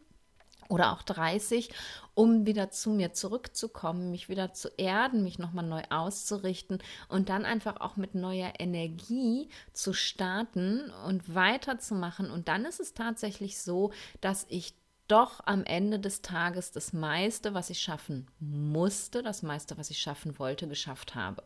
oder 0.70 0.92
auch 0.92 1.02
30, 1.02 1.70
um 2.14 2.46
wieder 2.46 2.72
zu 2.72 2.90
mir 2.90 3.14
zurückzukommen, 3.14 4.12
mich 4.12 4.28
wieder 4.28 4.54
zu 4.54 4.70
erden, 4.76 5.24
mich 5.24 5.40
nochmal 5.40 5.66
neu 5.66 5.82
auszurichten 5.90 6.80
und 7.08 7.30
dann 7.30 7.46
einfach 7.46 7.80
auch 7.80 7.96
mit 7.96 8.16
neuer 8.16 8.54
Energie 8.60 9.48
zu 9.72 9.94
starten 9.94 10.92
und 11.06 11.34
weiterzumachen. 11.34 12.30
Und 12.30 12.50
dann 12.50 12.66
ist 12.66 12.82
es 12.82 12.94
tatsächlich 12.94 13.62
so, 13.62 13.94
dass 14.20 14.46
ich 14.50 14.74
doch 15.08 15.40
am 15.46 15.64
Ende 15.64 16.00
des 16.00 16.22
Tages 16.22 16.74
das 16.74 16.92
meiste, 16.92 17.54
was 17.54 17.70
ich 17.70 17.80
schaffen 17.80 18.28
musste, 18.40 19.24
das 19.24 19.42
meiste, 19.42 19.78
was 19.78 19.90
ich 19.90 20.00
schaffen 20.00 20.38
wollte, 20.38 20.68
geschafft 20.68 21.16
habe. 21.16 21.44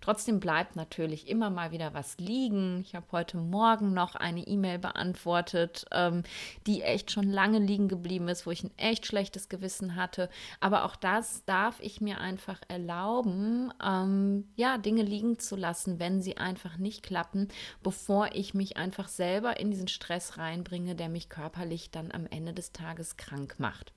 Trotzdem 0.00 0.40
bleibt 0.40 0.76
natürlich 0.76 1.28
immer 1.28 1.50
mal 1.50 1.70
wieder 1.70 1.94
was 1.94 2.18
liegen. 2.18 2.80
Ich 2.80 2.94
habe 2.94 3.06
heute 3.12 3.36
Morgen 3.36 3.94
noch 3.94 4.14
eine 4.14 4.40
E-Mail 4.46 4.78
beantwortet, 4.78 5.86
ähm, 5.92 6.22
die 6.66 6.82
echt 6.82 7.10
schon 7.10 7.30
lange 7.30 7.58
liegen 7.58 7.88
geblieben 7.88 8.28
ist, 8.28 8.46
wo 8.46 8.50
ich 8.50 8.64
ein 8.64 8.76
echt 8.76 9.06
schlechtes 9.06 9.48
Gewissen 9.48 9.96
hatte. 9.96 10.28
Aber 10.60 10.84
auch 10.84 10.96
das 10.96 11.44
darf 11.44 11.80
ich 11.80 12.00
mir 12.00 12.20
einfach 12.20 12.60
erlauben, 12.68 13.72
ähm, 13.82 14.48
ja, 14.56 14.78
Dinge 14.78 15.02
liegen 15.02 15.38
zu 15.38 15.56
lassen, 15.56 15.98
wenn 15.98 16.22
sie 16.22 16.36
einfach 16.36 16.78
nicht 16.78 17.02
klappen, 17.02 17.48
bevor 17.82 18.30
ich 18.32 18.54
mich 18.54 18.76
einfach 18.76 19.08
selber 19.08 19.58
in 19.58 19.70
diesen 19.70 19.88
Stress 19.88 20.38
reinbringe, 20.38 20.94
der 20.94 21.08
mich 21.08 21.28
körperlich 21.28 21.90
dann 21.90 22.12
am 22.12 22.26
Ende 22.26 22.52
des 22.52 22.72
Tages 22.72 23.16
krank 23.16 23.56
macht. 23.58 23.92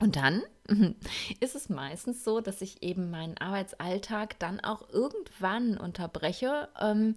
Und 0.00 0.16
dann 0.16 0.42
ist 1.40 1.54
es 1.54 1.68
meistens 1.68 2.24
so, 2.24 2.40
dass 2.40 2.62
ich 2.62 2.82
eben 2.82 3.10
meinen 3.10 3.38
Arbeitsalltag 3.38 4.38
dann 4.38 4.60
auch 4.60 4.88
irgendwann 4.88 5.76
unterbreche 5.76 6.68
ähm, 6.80 7.14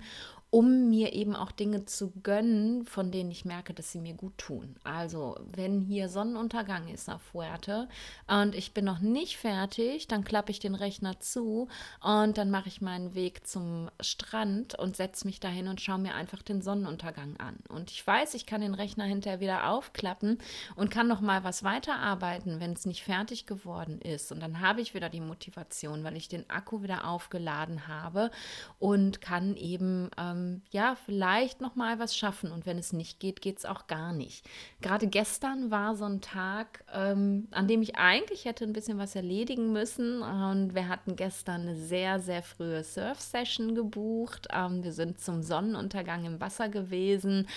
um 0.54 0.88
mir 0.88 1.14
eben 1.14 1.36
auch 1.36 1.52
Dinge 1.52 1.86
zu 1.86 2.12
gönnen, 2.22 2.86
von 2.86 3.10
denen 3.10 3.32
ich 3.32 3.44
merke, 3.44 3.74
dass 3.74 3.92
sie 3.92 4.00
mir 4.00 4.14
gut 4.14 4.38
tun. 4.38 4.76
Also, 4.84 5.36
wenn 5.52 5.82
hier 5.82 6.10
Sonnenuntergang 6.10 6.90
ist 6.90 7.10
auf 7.10 7.24
Fuerte 7.24 7.90
und 8.28 8.54
ich 8.54 8.72
bin 8.72 8.86
noch 8.86 9.00
nicht 9.00 9.38
fertig, 9.38 10.08
dann 10.08 10.24
klappe 10.24 10.52
ich 10.52 10.60
den 10.60 10.76
Rechner 10.76 11.20
zu 11.20 11.70
und 12.02 12.38
dann 12.38 12.52
mache 12.52 12.68
ich 12.68 12.82
meinen 12.82 13.16
Weg 13.16 13.48
zum 13.48 13.90
Strand 14.00 14.78
und 14.78 14.96
setze 14.96 15.26
mich 15.26 15.40
dahin 15.40 15.68
und 15.68 15.82
schaue 15.82 15.98
mir 15.98 16.14
einfach 16.14 16.44
den 16.44 16.62
Sonnenuntergang 16.62 17.36
an. 17.38 17.56
Und 17.70 17.90
ich 17.90 18.06
weiß, 18.06 18.36
ich 18.36 18.46
kann 18.46 18.62
den 18.62 18.76
Rechner 18.76 19.06
hinterher 19.06 19.40
wieder 19.40 19.72
aufklappen 19.72 20.38
und 20.76 20.92
kann 20.92 21.08
noch 21.08 21.22
mal 21.22 21.44
was 21.44 21.64
weiterarbeiten, 21.64 22.60
wenn 22.60 22.74
es 22.74 22.86
nicht 22.86 23.02
fertig 23.02 23.48
geworden 23.48 24.00
ist. 24.02 24.32
Und 24.32 24.40
dann 24.40 24.60
habe 24.60 24.82
ich 24.82 24.94
wieder 24.94 25.10
die 25.10 25.20
Motivation, 25.20 26.04
weil 26.04 26.16
ich 26.16 26.28
den 26.28 26.48
Akku 26.52 26.84
wieder 26.84 27.08
aufgeladen 27.08 27.88
habe 27.88 28.30
und 28.78 29.20
kann 29.20 29.56
eben 29.56 30.12
ähm, 30.20 30.43
ähm, 30.44 30.62
ja, 30.72 30.96
vielleicht 31.06 31.62
noch 31.62 31.76
mal 31.76 32.00
was 32.00 32.16
schaffen. 32.16 32.52
Und 32.52 32.66
wenn 32.66 32.78
es 32.78 32.94
nicht 32.94 33.20
geht, 33.20 33.42
geht 33.42 33.58
es 33.58 33.66
auch 33.66 33.88
gar 33.88 34.14
nicht. 34.14 34.46
Gerade 34.82 35.08
gestern 35.08 35.72
war 35.72 35.96
so 35.96 36.06
ein 36.06 36.22
Tag, 36.22 36.84
ähm, 36.94 37.48
an 37.52 37.68
dem 37.68 37.82
ich 37.82 37.96
eigentlich 37.96 38.46
hätte 38.46 38.66
ein 38.66 38.74
bisschen 38.74 38.98
was 38.98 39.16
erledigen 39.16 39.72
müssen. 39.72 40.22
Und 40.22 40.76
wir 40.76 40.88
hatten 40.88 41.16
gestern 41.16 41.62
eine 41.62 41.76
sehr, 41.76 42.20
sehr 42.20 42.44
frühe 42.44 42.84
Surf-Session 42.84 43.76
gebucht. 43.76 44.48
Ähm, 44.52 44.84
wir 44.84 44.94
sind 44.94 45.20
zum 45.20 45.44
Sonnenuntergang 45.44 46.26
im 46.26 46.40
Wasser 46.42 46.70
gewesen. 46.70 47.48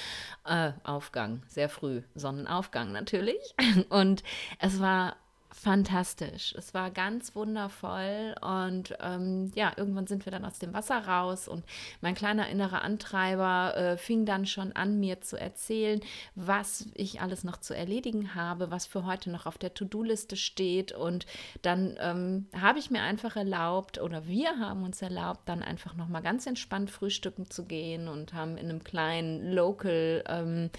Äh, 0.45 0.73
Aufgang, 0.85 1.43
sehr 1.49 1.69
früh. 1.69 2.03
Sonnenaufgang 2.15 2.93
natürlich. 2.93 3.55
Und 3.89 4.23
es 4.59 4.81
war 4.81 5.17
fantastisch. 5.53 6.55
Es 6.57 6.75
war 6.75 6.91
ganz 6.91 7.35
wundervoll 7.35 8.35
und 8.41 8.95
ähm, 9.01 9.53
ja, 9.55 9.73
irgendwann 9.77 10.07
sind 10.07 10.25
wir 10.25 10.31
dann 10.31 10.45
aus 10.45 10.59
dem 10.59 10.75
Wasser 10.75 11.07
raus 11.07 11.49
und 11.49 11.65
mein 12.01 12.15
kleiner 12.15 12.49
innerer 12.49 12.83
Antreiber 12.83 13.77
äh, 13.77 13.97
fing 13.97 14.27
dann 14.27 14.47
schon 14.47 14.73
an, 14.73 14.99
mir 15.01 15.21
zu 15.21 15.39
erzählen, 15.39 16.01
was 16.35 16.87
ich 16.95 17.21
alles 17.21 17.45
noch 17.45 17.59
zu 17.59 17.75
erledigen 17.75 18.35
habe, 18.35 18.71
was 18.71 18.87
für 18.87 19.07
heute 19.07 19.31
noch 19.31 19.47
auf 19.47 19.59
der 19.59 19.75
To-Do-Liste 19.75 20.37
steht 20.37 20.93
und 20.93 21.27
dann 21.63 21.97
ähm, 22.01 22.47
habe 22.61 22.79
ich 22.79 22.91
mir 22.91 23.03
einfach 23.03 23.37
erlaubt 23.37 24.01
oder 24.01 24.27
wir 24.27 24.59
haben 24.59 24.85
uns 24.85 25.01
erlaubt, 25.01 25.49
dann 25.49 25.63
einfach 25.63 25.95
noch 25.95 26.09
mal 26.09 26.23
ganz 26.23 26.47
entspannt 26.47 26.91
frühstücken 26.91 27.51
zu 27.51 27.65
gehen 27.65 28.09
und 28.09 28.35
haben 28.35 28.57
in 28.57 28.69
einem 28.69 28.85
kleinen 28.85 29.53
Local 29.53 30.25
ähm, 30.29 30.71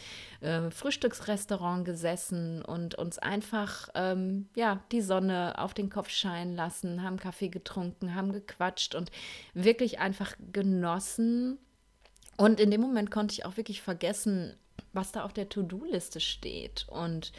äh, 0.41 0.69
Frühstücksrestaurant 0.71 1.85
gesessen 1.85 2.61
und 2.63 2.95
uns 2.95 3.17
einfach 3.17 3.89
ähm, 3.95 4.47
ja 4.57 4.81
die 4.91 5.01
Sonne 5.01 5.53
auf 5.59 5.75
den 5.75 5.89
Kopf 5.89 6.09
scheinen 6.09 6.55
lassen, 6.55 7.03
haben 7.03 7.17
Kaffee 7.17 7.49
getrunken, 7.49 8.15
haben 8.15 8.33
gequatscht 8.33 8.95
und 8.95 9.11
wirklich 9.53 9.99
einfach 9.99 10.33
genossen. 10.51 11.59
Und 12.37 12.59
in 12.59 12.71
dem 12.71 12.81
Moment 12.81 13.11
konnte 13.11 13.33
ich 13.33 13.45
auch 13.45 13.55
wirklich 13.55 13.83
vergessen, 13.83 14.55
was 14.93 15.11
da 15.11 15.23
auf 15.23 15.33
der 15.33 15.49
To-Do-Liste 15.49 16.19
steht. 16.19 16.87
Und 16.89 17.33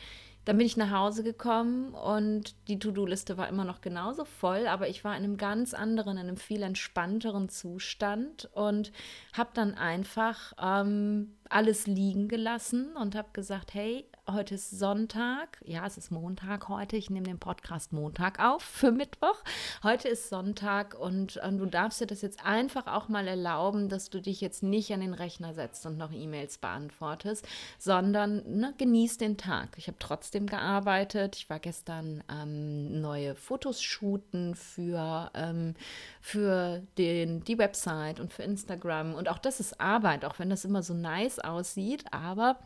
dann 0.45 0.57
bin 0.57 0.67
ich 0.67 0.77
nach 0.77 0.93
Hause 0.93 1.25
gekommen 1.25 1.93
und 1.93 2.55
die 2.69 2.79
To-Do-Liste 2.79 3.37
war 3.37 3.49
immer 3.49 3.65
noch 3.65 3.81
genauso 3.81 4.25
voll, 4.25 4.69
aber 4.69 4.89
ich 4.89 5.05
war 5.05 5.17
in 5.17 5.25
einem 5.25 5.37
ganz 5.37 5.75
anderen, 5.75 6.17
in 6.17 6.29
einem 6.29 6.37
viel 6.37 6.63
entspannteren 6.63 7.49
Zustand 7.49 8.49
und 8.55 8.93
habe 9.33 9.51
dann 9.55 9.75
einfach 9.75 10.53
ähm, 10.59 11.37
alles 11.50 11.87
liegen 11.87 12.28
gelassen 12.28 12.97
und 12.97 13.14
habe 13.14 13.28
gesagt, 13.33 13.75
hey, 13.75 14.05
heute 14.31 14.57
ist 14.57 14.71
Sonntag. 14.71 15.59
Ja, 15.64 15.87
es 15.87 15.97
ist 15.97 16.11
Montag 16.11 16.69
heute. 16.69 16.97
Ich 16.97 17.09
nehme 17.09 17.26
den 17.26 17.38
Podcast 17.38 17.93
Montag 17.93 18.38
auf 18.40 18.62
für 18.62 18.93
Mittwoch. 18.93 19.43
Heute 19.83 20.09
ist 20.09 20.28
Sonntag 20.28 20.95
und, 20.99 21.38
und, 21.38 21.59
du 21.59 21.67
darfst 21.67 22.00
dir 22.00 22.07
das 22.07 22.21
jetzt 22.21 22.45
einfach 22.45 22.87
auch 22.87 23.09
mal 23.09 23.26
erlauben, 23.26 23.88
dass 23.88 24.11
du 24.11 24.21
dich 24.21 24.40
jetzt 24.40 24.62
nicht 24.62 24.93
an 24.93 25.00
den 25.00 25.14
Rechner 25.14 25.55
setzt 25.55 25.87
und 25.87 25.97
noch 25.97 26.12
E-Mails 26.12 26.59
beantwortest, 26.59 27.47
sondern 27.78 28.43
ne, 28.47 28.75
genieß 28.76 29.19
den 29.19 29.37
Tag. 29.37 29.71
Ich 29.76 29.87
habe 29.87 29.99
trotzdem 29.99 30.47
gearbeitet. 30.47 31.37
Ich 31.37 31.50
war 31.50 31.59
gestern 31.59 32.23
ähm, 32.31 33.00
neue 33.00 33.35
Fotos 33.35 33.81
shooten 33.83 34.55
für, 34.55 35.31
ähm, 35.35 35.75
für 36.21 36.83
den, 36.99 37.43
die 37.45 37.59
Website 37.59 38.21
und 38.21 38.33
für 38.33 38.43
Instagram. 38.43 39.14
Und 39.14 39.28
auch 39.28 39.38
das 39.38 39.61
ist 39.61 39.81
Arbeit, 39.81 40.25
auch 40.25 40.38
wenn 40.38 40.50
das 40.50 40.64
immer 40.64 40.83
so 40.83 40.93
nice 40.93 41.38
aussieht, 41.45 42.04
aber 42.12 42.59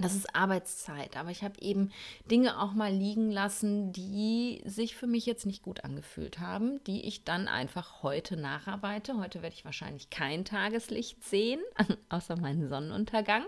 das 0.00 0.14
ist 0.14 0.34
Arbeitszeit, 0.34 1.16
aber 1.16 1.30
ich 1.30 1.42
habe 1.42 1.60
eben 1.60 1.90
Dinge 2.30 2.60
auch 2.60 2.72
mal 2.72 2.92
liegen 2.92 3.32
lassen, 3.32 3.92
die 3.92 4.62
sich 4.64 4.94
für 4.94 5.08
mich 5.08 5.26
jetzt 5.26 5.44
nicht 5.44 5.62
gut 5.62 5.82
angefühlt 5.82 6.38
haben, 6.38 6.82
die 6.84 7.02
ich 7.02 7.24
dann 7.24 7.48
einfach 7.48 8.02
heute 8.04 8.36
nacharbeite. 8.36 9.18
Heute 9.18 9.42
werde 9.42 9.56
ich 9.56 9.64
wahrscheinlich 9.64 10.08
kein 10.08 10.44
Tageslicht 10.44 11.24
sehen, 11.24 11.60
außer 12.10 12.36
meinen 12.36 12.68
Sonnenuntergang. 12.68 13.44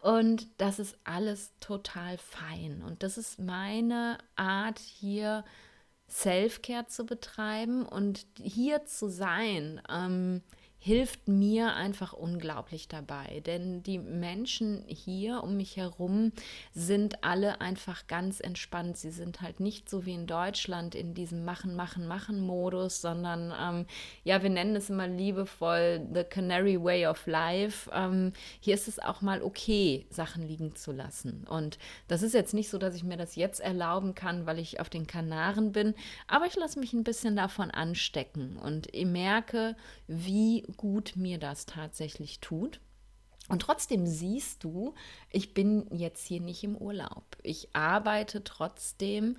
Und 0.00 0.46
das 0.56 0.78
ist 0.78 0.96
alles 1.04 1.52
total 1.60 2.16
fein. 2.16 2.82
Und 2.82 3.02
das 3.02 3.18
ist 3.18 3.38
meine 3.38 4.16
Art 4.36 4.78
hier, 4.78 5.44
Self-Care 6.08 6.86
zu 6.86 7.04
betreiben 7.04 7.84
und 7.84 8.26
hier 8.40 8.84
zu 8.84 9.08
sein. 9.08 9.82
Ähm, 9.90 10.42
hilft 10.84 11.28
mir 11.28 11.74
einfach 11.76 12.12
unglaublich 12.12 12.88
dabei. 12.88 13.40
Denn 13.46 13.82
die 13.82 13.98
Menschen 13.98 14.84
hier 14.86 15.42
um 15.42 15.56
mich 15.56 15.78
herum 15.78 16.32
sind 16.74 17.24
alle 17.24 17.62
einfach 17.62 18.06
ganz 18.06 18.38
entspannt. 18.38 18.98
Sie 18.98 19.10
sind 19.10 19.40
halt 19.40 19.60
nicht 19.60 19.88
so 19.88 20.04
wie 20.04 20.12
in 20.12 20.26
Deutschland 20.26 20.94
in 20.94 21.14
diesem 21.14 21.46
Machen, 21.46 21.74
Machen, 21.74 22.06
Machen-Modus, 22.06 23.00
sondern 23.00 23.54
ähm, 23.58 23.86
ja, 24.24 24.42
wir 24.42 24.50
nennen 24.50 24.76
es 24.76 24.90
immer 24.90 25.08
liebevoll 25.08 26.06
The 26.12 26.22
Canary 26.22 26.78
Way 26.78 27.06
of 27.06 27.26
Life. 27.26 27.90
Ähm, 27.90 28.34
hier 28.60 28.74
ist 28.74 28.86
es 28.86 28.98
auch 28.98 29.22
mal 29.22 29.42
okay, 29.42 30.04
Sachen 30.10 30.46
liegen 30.46 30.76
zu 30.76 30.92
lassen. 30.92 31.46
Und 31.48 31.78
das 32.08 32.20
ist 32.20 32.34
jetzt 32.34 32.52
nicht 32.52 32.68
so, 32.68 32.76
dass 32.76 32.94
ich 32.94 33.04
mir 33.04 33.16
das 33.16 33.36
jetzt 33.36 33.60
erlauben 33.60 34.14
kann, 34.14 34.44
weil 34.44 34.58
ich 34.58 34.80
auf 34.80 34.90
den 34.90 35.06
Kanaren 35.06 35.72
bin, 35.72 35.94
aber 36.28 36.44
ich 36.44 36.56
lasse 36.56 36.78
mich 36.78 36.92
ein 36.92 37.04
bisschen 37.04 37.36
davon 37.36 37.70
anstecken 37.70 38.58
und 38.58 38.94
ich 38.94 39.06
merke, 39.06 39.76
wie 40.06 40.62
gut 40.76 41.14
mir 41.16 41.38
das 41.38 41.66
tatsächlich 41.66 42.40
tut. 42.40 42.80
Und 43.48 43.60
trotzdem 43.60 44.06
siehst 44.06 44.64
du, 44.64 44.94
ich 45.30 45.52
bin 45.52 45.86
jetzt 45.90 46.26
hier 46.26 46.40
nicht 46.40 46.64
im 46.64 46.76
Urlaub. 46.76 47.24
Ich 47.42 47.74
arbeite 47.74 48.42
trotzdem, 48.42 49.36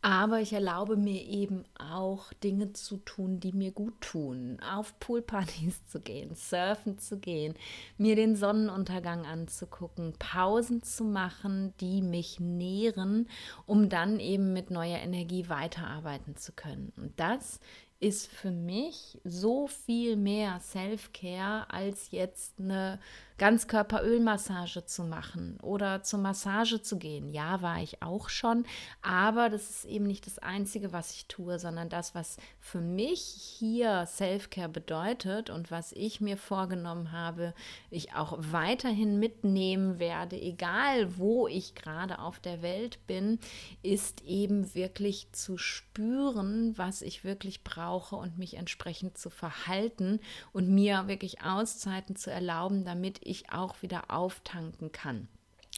aber 0.00 0.40
ich 0.40 0.52
erlaube 0.52 0.96
mir 0.96 1.24
eben 1.24 1.64
auch 1.76 2.32
Dinge 2.34 2.72
zu 2.72 2.98
tun, 2.98 3.40
die 3.40 3.52
mir 3.52 3.72
gut 3.72 4.00
tun. 4.00 4.58
Auf 4.60 4.98
Poolpartys 5.00 5.84
zu 5.86 5.98
gehen, 5.98 6.34
surfen 6.36 6.98
zu 6.98 7.18
gehen, 7.18 7.54
mir 7.96 8.14
den 8.14 8.36
Sonnenuntergang 8.36 9.26
anzugucken, 9.26 10.12
Pausen 10.18 10.82
zu 10.82 11.02
machen, 11.02 11.74
die 11.80 12.00
mich 12.00 12.38
nähren, 12.38 13.28
um 13.66 13.88
dann 13.88 14.20
eben 14.20 14.52
mit 14.52 14.70
neuer 14.70 14.98
Energie 14.98 15.48
weiterarbeiten 15.48 16.36
zu 16.36 16.52
können. 16.52 16.92
Und 16.96 17.18
das 17.18 17.58
ist 18.00 18.28
für 18.28 18.50
mich 18.50 19.18
so 19.24 19.66
viel 19.66 20.16
mehr 20.16 20.60
Self-Care 20.60 21.70
als 21.70 22.10
jetzt 22.10 22.58
eine 22.58 23.00
Ganzkörperölmassage 23.38 24.84
zu 24.84 25.04
machen 25.04 25.58
oder 25.62 26.02
zur 26.02 26.18
Massage 26.18 26.82
zu 26.82 26.98
gehen. 26.98 27.28
Ja, 27.28 27.62
war 27.62 27.80
ich 27.80 28.02
auch 28.02 28.28
schon, 28.28 28.66
aber 29.00 29.48
das 29.48 29.70
ist 29.70 29.84
eben 29.84 30.06
nicht 30.06 30.26
das 30.26 30.40
Einzige, 30.40 30.92
was 30.92 31.12
ich 31.12 31.26
tue, 31.26 31.58
sondern 31.58 31.88
das, 31.88 32.14
was 32.16 32.36
für 32.60 32.80
mich 32.80 33.20
hier 33.20 34.06
Self-Care 34.06 34.68
bedeutet 34.68 35.50
und 35.50 35.70
was 35.70 35.92
ich 35.92 36.20
mir 36.20 36.36
vorgenommen 36.36 37.12
habe, 37.12 37.54
ich 37.90 38.14
auch 38.14 38.36
weiterhin 38.38 39.18
mitnehmen 39.20 40.00
werde, 40.00 40.40
egal 40.40 41.16
wo 41.16 41.46
ich 41.46 41.76
gerade 41.76 42.18
auf 42.18 42.40
der 42.40 42.60
Welt 42.60 43.06
bin, 43.06 43.38
ist 43.82 44.22
eben 44.22 44.74
wirklich 44.74 45.30
zu 45.32 45.58
spüren, 45.58 46.76
was 46.76 47.02
ich 47.02 47.22
wirklich 47.22 47.62
brauche 47.62 48.16
und 48.16 48.36
mich 48.36 48.54
entsprechend 48.54 49.16
zu 49.16 49.30
verhalten 49.30 50.18
und 50.52 50.68
mir 50.68 51.06
wirklich 51.06 51.42
Auszeiten 51.42 52.16
zu 52.16 52.30
erlauben, 52.32 52.84
damit 52.84 53.20
ich 53.28 53.52
auch 53.52 53.82
wieder 53.82 54.10
auftanken 54.10 54.92
kann. 54.92 55.28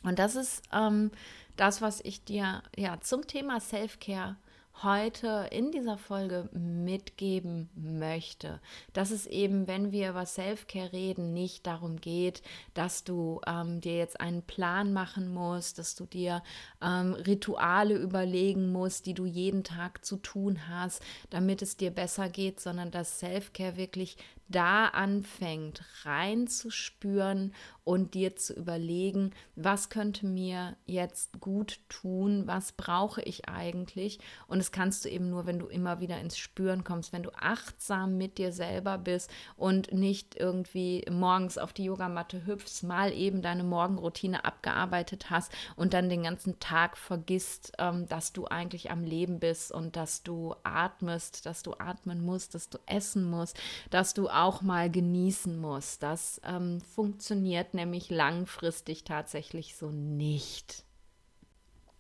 Und 0.03 0.19
das 0.19 0.35
ist 0.35 0.63
ähm, 0.73 1.11
das, 1.57 1.83
was 1.83 2.01
ich 2.01 2.25
dir 2.25 2.63
ja 2.77 3.01
zum 3.01 3.27
Thema 3.27 3.61
Self-Care 3.61 4.37
heute 4.83 5.49
in 5.51 5.73
dieser 5.73 5.99
Folge 5.99 6.49
mitgeben 6.53 7.69
möchte, 7.75 8.61
dass 8.93 9.11
es 9.11 9.27
eben, 9.27 9.67
wenn 9.67 9.93
wir 9.93 10.11
über 10.11 10.25
Self-Care 10.25 10.93
reden, 10.93 11.35
nicht 11.35 11.67
darum 11.67 12.01
geht, 12.01 12.43
dass 12.73 13.05
du 13.05 13.41
ähm, 13.47 13.81
dir 13.81 13.97
jetzt 13.99 14.21
einen 14.21 14.43
Plan 14.43 14.93
machen 14.93 15.33
musst, 15.33 15.79
dass 15.79 15.97
du 15.97 16.07
dir 16.07 16.43
ähm, 16.81 17.13
Rituale 17.13 17.97
überlegen 17.97 18.73
musst, 18.73 19.05
die 19.05 19.15
du 19.15 19.27
jeden 19.27 19.65
Tag 19.65 20.05
zu 20.05 20.17
tun 20.17 20.69
hast, 20.69 21.03
damit 21.29 21.61
es 21.61 21.77
dir 21.77 21.91
besser 21.91 22.31
geht, 22.31 22.61
sondern 22.61 22.91
dass 22.91 23.19
Self-Care 23.19 23.77
wirklich 23.77 24.17
da 24.51 24.87
anfängt 24.87 25.83
reinzuspüren 26.03 27.55
und 27.85 28.15
dir 28.15 28.37
zu 28.37 28.53
überlegen, 28.55 29.33
was 29.57 29.91
könnte 29.91 30.27
mir 30.27 30.77
jetzt 30.87 31.41
gut 31.41 31.81
tun, 31.89 32.47
was 32.47 32.73
brauche 32.73 33.23
ich 33.23 33.49
eigentlich. 33.49 34.21
Und 34.47 34.59
das 34.59 34.71
kannst 34.71 35.05
du 35.05 35.09
eben 35.09 35.31
nur, 35.31 35.47
wenn 35.47 35.59
du 35.59 35.67
immer 35.67 36.01
wieder 36.01 36.21
ins 36.21 36.39
Spüren 36.39 36.85
kommst, 36.85 37.13
wenn 37.13 37.23
du 37.23 37.31
achtsam 37.33 38.17
mit 38.17 38.39
dir 38.39 38.53
selber 38.53 38.99
bist 38.99 39.31
und 39.57 39.93
nicht 39.93 40.37
irgendwie 40.37 41.05
morgens 41.11 41.59
auf 41.59 41.73
die 41.73 41.85
Yogamatte 41.85 42.47
hüpfst, 42.47 42.83
mal 42.83 43.13
eben 43.13 43.43
deine 43.43 43.65
Morgenroutine 43.65 44.45
abgearbeitet 44.45 45.31
hast 45.31 45.53
und 45.75 45.95
dann 45.95 46.09
den 46.09 46.23
ganzen 46.23 46.61
Tag 46.61 46.97
vergisst, 46.97 47.73
ähm, 47.79 48.07
dass 48.09 48.33
du 48.33 48.47
eigentlich 48.47 48.91
am 48.91 49.05
Leben 49.05 49.41
bist 49.41 49.73
und 49.73 49.97
dass 49.97 50.23
du 50.23 50.55
atmest, 50.63 51.47
dass 51.47 51.63
du 51.63 51.75
atmen 51.75 52.25
musst, 52.25 52.55
dass 52.55 52.69
du 52.69 52.79
essen 52.87 53.25
musst, 53.25 53.59
dass 53.91 54.15
du 54.15 54.29
auch 54.29 54.40
mal 54.63 54.91
genießen 54.91 55.59
muss. 55.61 55.99
Das 55.99 56.41
ähm, 56.45 56.81
funktioniert 56.81 57.75
nämlich 57.75 58.11
langfristig 58.11 59.05
tatsächlich 59.05 59.77
so 59.77 59.91
nicht. 59.91 60.85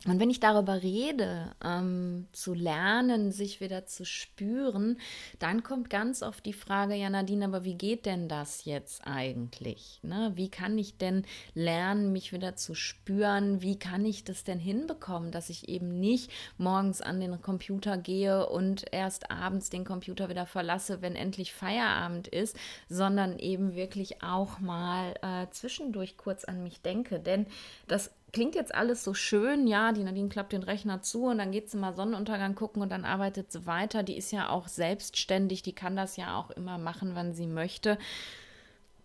Und 0.06 0.18
wenn 0.18 0.30
ich 0.30 0.40
darüber 0.40 0.82
rede, 0.82 1.54
ähm, 1.62 2.26
zu 2.32 2.54
lernen, 2.54 3.32
sich 3.32 3.60
wieder 3.60 3.84
zu 3.84 4.06
spüren, 4.06 4.98
dann 5.38 5.62
kommt 5.62 5.90
ganz 5.90 6.22
oft 6.22 6.46
die 6.46 6.54
Frage, 6.54 6.94
ja 6.94 7.10
Nadine, 7.10 7.44
aber 7.44 7.64
wie 7.64 7.74
geht 7.74 8.06
denn 8.06 8.26
das 8.26 8.64
jetzt 8.64 9.06
eigentlich? 9.06 10.00
Ne? 10.02 10.32
Wie 10.36 10.48
kann 10.48 10.78
ich 10.78 10.96
denn 10.96 11.26
lernen, 11.52 12.12
mich 12.12 12.32
wieder 12.32 12.56
zu 12.56 12.74
spüren? 12.74 13.60
Wie 13.60 13.78
kann 13.78 14.06
ich 14.06 14.24
das 14.24 14.42
denn 14.42 14.58
hinbekommen, 14.58 15.32
dass 15.32 15.50
ich 15.50 15.68
eben 15.68 16.00
nicht 16.00 16.30
morgens 16.56 17.02
an 17.02 17.20
den 17.20 17.42
Computer 17.42 17.98
gehe 17.98 18.48
und 18.48 18.86
erst 18.92 19.30
abends 19.30 19.68
den 19.68 19.84
Computer 19.84 20.30
wieder 20.30 20.46
verlasse, 20.46 21.02
wenn 21.02 21.14
endlich 21.14 21.52
Feierabend 21.52 22.26
ist, 22.26 22.56
sondern 22.88 23.38
eben 23.38 23.74
wirklich 23.74 24.22
auch 24.22 24.60
mal 24.60 25.12
äh, 25.20 25.50
zwischendurch 25.50 26.16
kurz 26.16 26.44
an 26.44 26.62
mich 26.62 26.80
denke. 26.80 27.20
Denn 27.20 27.44
das 27.86 28.10
klingt 28.32 28.54
jetzt 28.54 28.74
alles 28.74 29.04
so 29.04 29.14
schön, 29.14 29.66
ja, 29.66 29.92
die 29.92 30.04
Nadine 30.04 30.28
klappt 30.28 30.52
den 30.52 30.62
Rechner 30.62 31.02
zu 31.02 31.24
und 31.24 31.38
dann 31.38 31.52
geht 31.52 31.70
sie 31.70 31.76
mal 31.76 31.94
Sonnenuntergang 31.94 32.54
gucken 32.54 32.82
und 32.82 32.90
dann 32.90 33.04
arbeitet 33.04 33.50
sie 33.52 33.66
weiter. 33.66 34.02
Die 34.02 34.16
ist 34.16 34.30
ja 34.32 34.48
auch 34.48 34.68
selbstständig, 34.68 35.62
die 35.62 35.72
kann 35.72 35.96
das 35.96 36.16
ja 36.16 36.36
auch 36.36 36.50
immer 36.50 36.78
machen, 36.78 37.12
wann 37.14 37.34
sie 37.34 37.46
möchte. 37.46 37.98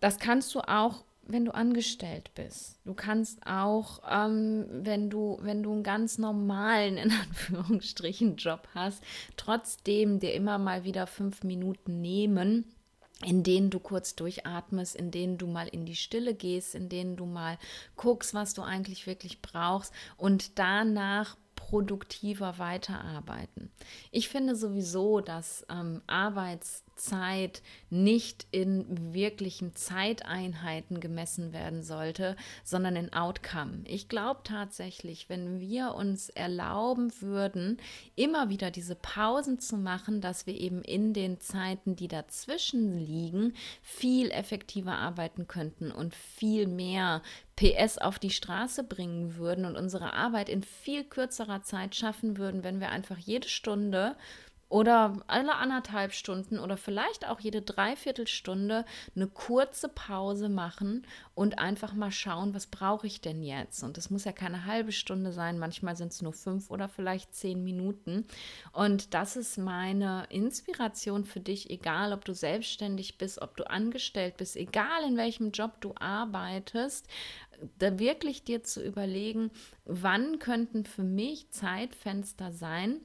Das 0.00 0.18
kannst 0.18 0.54
du 0.54 0.60
auch, 0.60 1.04
wenn 1.22 1.44
du 1.44 1.52
angestellt 1.52 2.30
bist. 2.34 2.78
Du 2.84 2.94
kannst 2.94 3.44
auch, 3.46 4.00
ähm, 4.08 4.66
wenn 4.70 5.10
du, 5.10 5.38
wenn 5.40 5.62
du 5.62 5.72
einen 5.72 5.82
ganz 5.82 6.18
normalen, 6.18 6.96
in 6.96 7.10
Anführungsstrichen, 7.28 8.36
Job 8.36 8.68
hast, 8.74 9.02
trotzdem 9.36 10.20
dir 10.20 10.34
immer 10.34 10.58
mal 10.58 10.84
wieder 10.84 11.06
fünf 11.06 11.42
Minuten 11.42 12.00
nehmen 12.00 12.64
in 13.24 13.42
denen 13.42 13.70
du 13.70 13.80
kurz 13.80 14.14
durchatmest, 14.14 14.94
in 14.94 15.10
denen 15.10 15.38
du 15.38 15.46
mal 15.46 15.68
in 15.68 15.86
die 15.86 15.96
Stille 15.96 16.34
gehst, 16.34 16.74
in 16.74 16.88
denen 16.88 17.16
du 17.16 17.24
mal 17.24 17.58
guckst, 17.96 18.34
was 18.34 18.52
du 18.52 18.62
eigentlich 18.62 19.06
wirklich 19.06 19.40
brauchst 19.40 19.92
und 20.16 20.58
danach 20.58 21.36
produktiver 21.54 22.58
weiterarbeiten. 22.58 23.72
Ich 24.10 24.28
finde 24.28 24.54
sowieso, 24.54 25.20
dass 25.20 25.66
ähm, 25.70 26.02
Arbeits 26.06 26.84
Zeit 26.96 27.62
nicht 27.90 28.46
in 28.50 29.14
wirklichen 29.14 29.74
Zeiteinheiten 29.74 31.00
gemessen 31.00 31.52
werden 31.52 31.82
sollte, 31.82 32.36
sondern 32.64 32.96
in 32.96 33.12
Outcome. 33.12 33.80
Ich 33.84 34.08
glaube 34.08 34.40
tatsächlich, 34.44 35.28
wenn 35.28 35.60
wir 35.60 35.94
uns 35.94 36.28
erlauben 36.30 37.12
würden, 37.20 37.78
immer 38.16 38.48
wieder 38.48 38.70
diese 38.70 38.96
Pausen 38.96 39.58
zu 39.58 39.76
machen, 39.76 40.20
dass 40.20 40.46
wir 40.46 40.58
eben 40.58 40.82
in 40.82 41.12
den 41.12 41.40
Zeiten, 41.40 41.96
die 41.96 42.08
dazwischen 42.08 42.98
liegen, 42.98 43.54
viel 43.82 44.30
effektiver 44.30 44.96
arbeiten 44.96 45.46
könnten 45.46 45.92
und 45.92 46.14
viel 46.14 46.66
mehr 46.66 47.22
PS 47.56 47.96
auf 47.98 48.18
die 48.18 48.30
Straße 48.30 48.84
bringen 48.84 49.36
würden 49.36 49.64
und 49.64 49.76
unsere 49.76 50.12
Arbeit 50.12 50.48
in 50.48 50.62
viel 50.62 51.04
kürzerer 51.04 51.62
Zeit 51.62 51.94
schaffen 51.94 52.36
würden, 52.36 52.64
wenn 52.64 52.80
wir 52.80 52.90
einfach 52.90 53.18
jede 53.18 53.48
Stunde 53.48 54.16
oder 54.68 55.22
alle 55.28 55.54
anderthalb 55.54 56.12
Stunden 56.12 56.58
oder 56.58 56.76
vielleicht 56.76 57.26
auch 57.28 57.38
jede 57.38 57.62
Dreiviertelstunde 57.62 58.84
eine 59.14 59.26
kurze 59.28 59.88
Pause 59.88 60.48
machen 60.48 61.06
und 61.34 61.58
einfach 61.58 61.94
mal 61.94 62.10
schauen, 62.10 62.52
was 62.52 62.66
brauche 62.66 63.06
ich 63.06 63.20
denn 63.20 63.42
jetzt? 63.42 63.84
Und 63.84 63.96
das 63.96 64.10
muss 64.10 64.24
ja 64.24 64.32
keine 64.32 64.64
halbe 64.64 64.90
Stunde 64.90 65.30
sein, 65.30 65.58
manchmal 65.58 65.96
sind 65.96 66.12
es 66.12 66.20
nur 66.20 66.32
fünf 66.32 66.70
oder 66.70 66.88
vielleicht 66.88 67.34
zehn 67.34 67.62
Minuten. 67.62 68.26
Und 68.72 69.14
das 69.14 69.36
ist 69.36 69.56
meine 69.56 70.26
Inspiration 70.30 71.24
für 71.24 71.40
dich, 71.40 71.70
egal 71.70 72.12
ob 72.12 72.24
du 72.24 72.34
selbstständig 72.34 73.18
bist, 73.18 73.40
ob 73.40 73.56
du 73.56 73.70
angestellt 73.70 74.36
bist, 74.36 74.56
egal 74.56 75.04
in 75.06 75.16
welchem 75.16 75.52
Job 75.52 75.80
du 75.80 75.94
arbeitest, 75.94 77.06
da 77.78 77.98
wirklich 77.98 78.44
dir 78.44 78.64
zu 78.64 78.84
überlegen, 78.84 79.50
wann 79.84 80.38
könnten 80.40 80.84
für 80.84 81.04
mich 81.04 81.50
Zeitfenster 81.50 82.52
sein, 82.52 83.00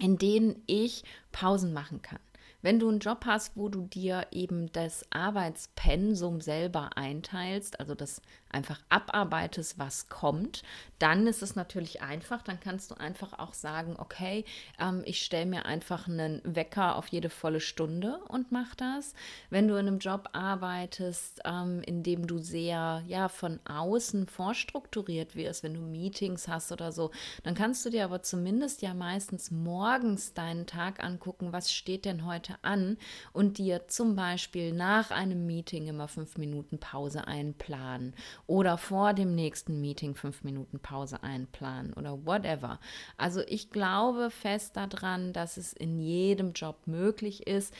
in 0.00 0.18
denen 0.18 0.62
ich 0.66 1.04
Pausen 1.32 1.72
machen 1.72 2.02
kann. 2.02 2.18
Wenn 2.64 2.78
du 2.78 2.88
einen 2.88 2.98
Job 2.98 3.26
hast, 3.26 3.58
wo 3.58 3.68
du 3.68 3.82
dir 3.88 4.26
eben 4.30 4.72
das 4.72 5.04
Arbeitspensum 5.10 6.40
selber 6.40 6.96
einteilst, 6.96 7.78
also 7.78 7.94
das 7.94 8.22
einfach 8.54 8.80
abarbeitest, 8.88 9.78
was 9.78 10.08
kommt, 10.08 10.62
dann 10.98 11.26
ist 11.26 11.42
es 11.42 11.56
natürlich 11.56 12.00
einfach. 12.00 12.40
Dann 12.40 12.60
kannst 12.60 12.90
du 12.90 12.94
einfach 12.94 13.38
auch 13.38 13.52
sagen, 13.52 13.96
okay, 13.98 14.46
ähm, 14.80 15.02
ich 15.04 15.22
stelle 15.22 15.44
mir 15.44 15.66
einfach 15.66 16.08
einen 16.08 16.40
Wecker 16.44 16.96
auf 16.96 17.08
jede 17.08 17.28
volle 17.28 17.60
Stunde 17.60 18.20
und 18.28 18.52
mach 18.52 18.74
das. 18.76 19.12
Wenn 19.50 19.68
du 19.68 19.74
in 19.74 19.86
einem 19.86 19.98
Job 19.98 20.30
arbeitest, 20.32 21.40
ähm, 21.44 21.82
in 21.82 22.02
dem 22.02 22.26
du 22.26 22.38
sehr 22.38 23.02
ja 23.06 23.28
von 23.28 23.60
außen 23.66 24.26
vorstrukturiert 24.26 25.36
wirst, 25.36 25.64
wenn 25.64 25.74
du 25.74 25.80
Meetings 25.80 26.48
hast 26.48 26.72
oder 26.72 26.92
so, 26.92 27.10
dann 27.42 27.54
kannst 27.54 27.84
du 27.84 27.90
dir 27.90 28.04
aber 28.04 28.22
zumindest 28.22 28.80
ja 28.80 28.94
meistens 28.94 29.50
morgens 29.50 30.32
deinen 30.32 30.66
Tag 30.66 31.04
angucken, 31.04 31.52
was 31.52 31.70
steht 31.70 32.04
denn 32.06 32.24
heute 32.24 32.53
an 32.62 32.96
und 33.32 33.58
dir 33.58 33.88
zum 33.88 34.16
Beispiel 34.16 34.72
nach 34.72 35.10
einem 35.10 35.46
Meeting 35.46 35.86
immer 35.86 36.08
fünf 36.08 36.36
Minuten 36.36 36.78
Pause 36.78 37.26
einplanen 37.26 38.14
oder 38.46 38.78
vor 38.78 39.14
dem 39.14 39.34
nächsten 39.34 39.80
Meeting 39.80 40.14
fünf 40.14 40.44
Minuten 40.44 40.80
Pause 40.80 41.22
einplanen 41.22 41.92
oder 41.94 42.24
whatever. 42.26 42.80
Also 43.16 43.42
ich 43.46 43.70
glaube 43.70 44.30
fest 44.30 44.76
daran, 44.76 45.32
dass 45.32 45.56
es 45.56 45.72
in 45.72 45.98
jedem 45.98 46.52
Job 46.52 46.86
möglich 46.86 47.46
ist, 47.46 47.74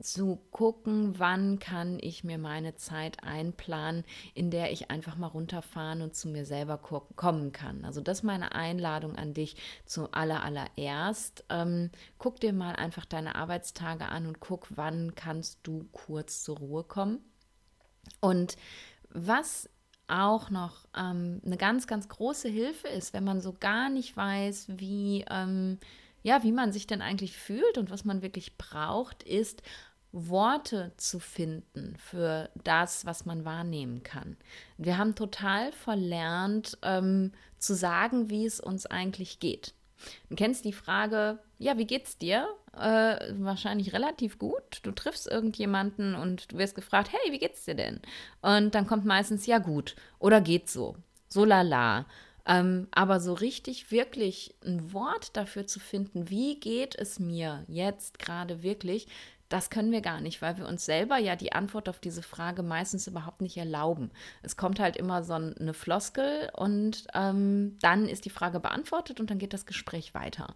zu 0.00 0.36
gucken, 0.50 1.18
wann 1.18 1.58
kann 1.58 1.98
ich 2.00 2.24
mir 2.24 2.38
meine 2.38 2.76
Zeit 2.76 3.22
einplanen, 3.24 4.04
in 4.34 4.50
der 4.50 4.72
ich 4.72 4.90
einfach 4.90 5.16
mal 5.16 5.26
runterfahren 5.26 6.02
und 6.02 6.14
zu 6.14 6.28
mir 6.28 6.44
selber 6.44 6.78
kommen 6.78 7.52
kann. 7.52 7.84
Also 7.84 8.00
das 8.00 8.18
ist 8.18 8.24
meine 8.24 8.52
Einladung 8.52 9.16
an 9.16 9.34
dich 9.34 9.56
zu 9.86 10.12
aller 10.12 10.44
allererst. 10.44 11.44
Ähm, 11.48 11.90
guck 12.18 12.40
dir 12.40 12.52
mal 12.52 12.76
einfach 12.76 13.04
deine 13.04 13.34
Arbeitstage 13.34 14.08
an 14.08 14.26
und 14.26 14.40
guck, 14.40 14.68
wann 14.76 15.14
kannst 15.14 15.60
du 15.64 15.88
kurz 15.92 16.42
zur 16.42 16.58
Ruhe 16.58 16.84
kommen. 16.84 17.18
Und 18.20 18.56
was 19.10 19.68
auch 20.08 20.50
noch 20.50 20.86
ähm, 20.96 21.40
eine 21.44 21.56
ganz, 21.56 21.86
ganz 21.86 22.08
große 22.08 22.48
Hilfe 22.48 22.88
ist, 22.88 23.12
wenn 23.12 23.24
man 23.24 23.40
so 23.40 23.54
gar 23.58 23.90
nicht 23.90 24.16
weiß, 24.16 24.66
wie, 24.78 25.24
ähm, 25.30 25.78
ja, 26.22 26.42
wie 26.42 26.52
man 26.52 26.72
sich 26.72 26.86
denn 26.86 27.02
eigentlich 27.02 27.36
fühlt 27.36 27.78
und 27.78 27.90
was 27.90 28.04
man 28.04 28.22
wirklich 28.22 28.56
braucht, 28.56 29.22
ist 29.22 29.62
Worte 30.12 30.92
zu 30.96 31.18
finden 31.18 31.96
für 31.98 32.50
das, 32.64 33.04
was 33.04 33.26
man 33.26 33.44
wahrnehmen 33.44 34.02
kann. 34.02 34.36
Wir 34.76 34.96
haben 34.98 35.14
total 35.14 35.72
verlernt 35.72 36.78
ähm, 36.82 37.32
zu 37.58 37.74
sagen, 37.74 38.30
wie 38.30 38.46
es 38.46 38.60
uns 38.60 38.86
eigentlich 38.86 39.38
geht. 39.38 39.74
Du 40.28 40.36
kennst 40.36 40.64
die 40.64 40.72
Frage, 40.72 41.38
ja, 41.58 41.76
wie 41.76 41.86
geht's 41.86 42.18
dir? 42.18 42.48
Äh, 42.72 43.34
wahrscheinlich 43.38 43.92
relativ 43.92 44.38
gut. 44.38 44.80
Du 44.82 44.92
triffst 44.92 45.26
irgendjemanden 45.26 46.14
und 46.14 46.52
du 46.52 46.58
wirst 46.58 46.74
gefragt, 46.74 47.10
hey, 47.12 47.32
wie 47.32 47.38
geht's 47.38 47.64
dir 47.64 47.74
denn? 47.74 48.00
Und 48.40 48.74
dann 48.74 48.86
kommt 48.86 49.04
meistens, 49.04 49.46
ja, 49.46 49.58
gut 49.58 49.96
oder 50.18 50.40
geht 50.40 50.68
so. 50.68 50.96
So 51.28 51.44
lala. 51.44 52.06
Ähm, 52.46 52.88
aber 52.92 53.20
so 53.20 53.34
richtig, 53.34 53.90
wirklich 53.90 54.54
ein 54.64 54.92
Wort 54.94 55.36
dafür 55.36 55.66
zu 55.66 55.80
finden, 55.80 56.30
wie 56.30 56.58
geht 56.58 56.94
es 56.96 57.18
mir 57.18 57.64
jetzt 57.68 58.18
gerade 58.18 58.62
wirklich, 58.62 59.06
das 59.48 59.70
können 59.70 59.92
wir 59.92 60.02
gar 60.02 60.20
nicht, 60.20 60.42
weil 60.42 60.58
wir 60.58 60.66
uns 60.66 60.84
selber 60.84 61.16
ja 61.16 61.34
die 61.36 61.52
Antwort 61.52 61.88
auf 61.88 62.00
diese 62.00 62.22
Frage 62.22 62.62
meistens 62.62 63.06
überhaupt 63.06 63.40
nicht 63.40 63.56
erlauben. 63.56 64.10
Es 64.42 64.56
kommt 64.56 64.78
halt 64.78 64.96
immer 64.96 65.22
so 65.22 65.34
eine 65.34 65.74
Floskel 65.74 66.50
und 66.54 67.06
ähm, 67.14 67.78
dann 67.80 68.08
ist 68.08 68.24
die 68.24 68.30
Frage 68.30 68.60
beantwortet 68.60 69.20
und 69.20 69.30
dann 69.30 69.38
geht 69.38 69.54
das 69.54 69.66
Gespräch 69.66 70.14
weiter. 70.14 70.54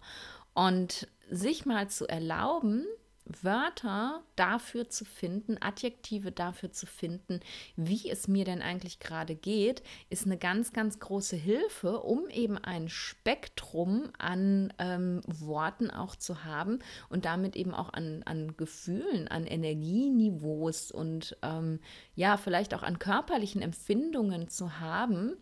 Und 0.53 1.07
sich 1.29 1.65
mal 1.65 1.87
zu 1.89 2.07
erlauben, 2.07 2.85
Wörter 3.25 4.23
dafür 4.35 4.89
zu 4.89 5.05
finden, 5.05 5.57
Adjektive 5.61 6.31
dafür 6.31 6.71
zu 6.71 6.85
finden, 6.85 7.39
wie 7.75 8.09
es 8.09 8.27
mir 8.27 8.45
denn 8.45 8.61
eigentlich 8.61 8.99
gerade 8.99 9.35
geht, 9.35 9.81
ist 10.09 10.25
eine 10.25 10.37
ganz, 10.37 10.73
ganz 10.73 10.99
große 10.99 11.35
Hilfe, 11.35 11.99
um 11.99 12.27
eben 12.29 12.57
ein 12.57 12.89
Spektrum 12.89 14.09
an 14.17 14.73
ähm, 14.77 15.21
Worten 15.25 15.89
auch 15.89 16.15
zu 16.15 16.43
haben 16.43 16.79
und 17.09 17.25
damit 17.25 17.55
eben 17.55 17.73
auch 17.73 17.93
an, 17.93 18.23
an 18.25 18.57
Gefühlen, 18.57 19.27
an 19.27 19.45
Energieniveaus 19.45 20.91
und 20.91 21.37
ähm, 21.41 21.79
ja, 22.15 22.37
vielleicht 22.37 22.73
auch 22.73 22.83
an 22.83 22.99
körperlichen 22.99 23.61
Empfindungen 23.61 24.49
zu 24.49 24.79
haben, 24.79 25.35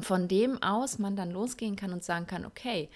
von 0.00 0.28
dem 0.28 0.62
aus 0.62 0.98
man 0.98 1.16
dann 1.16 1.30
losgehen 1.30 1.76
kann 1.76 1.92
und 1.92 2.04
sagen 2.04 2.26
kann, 2.26 2.44
okay, 2.44 2.90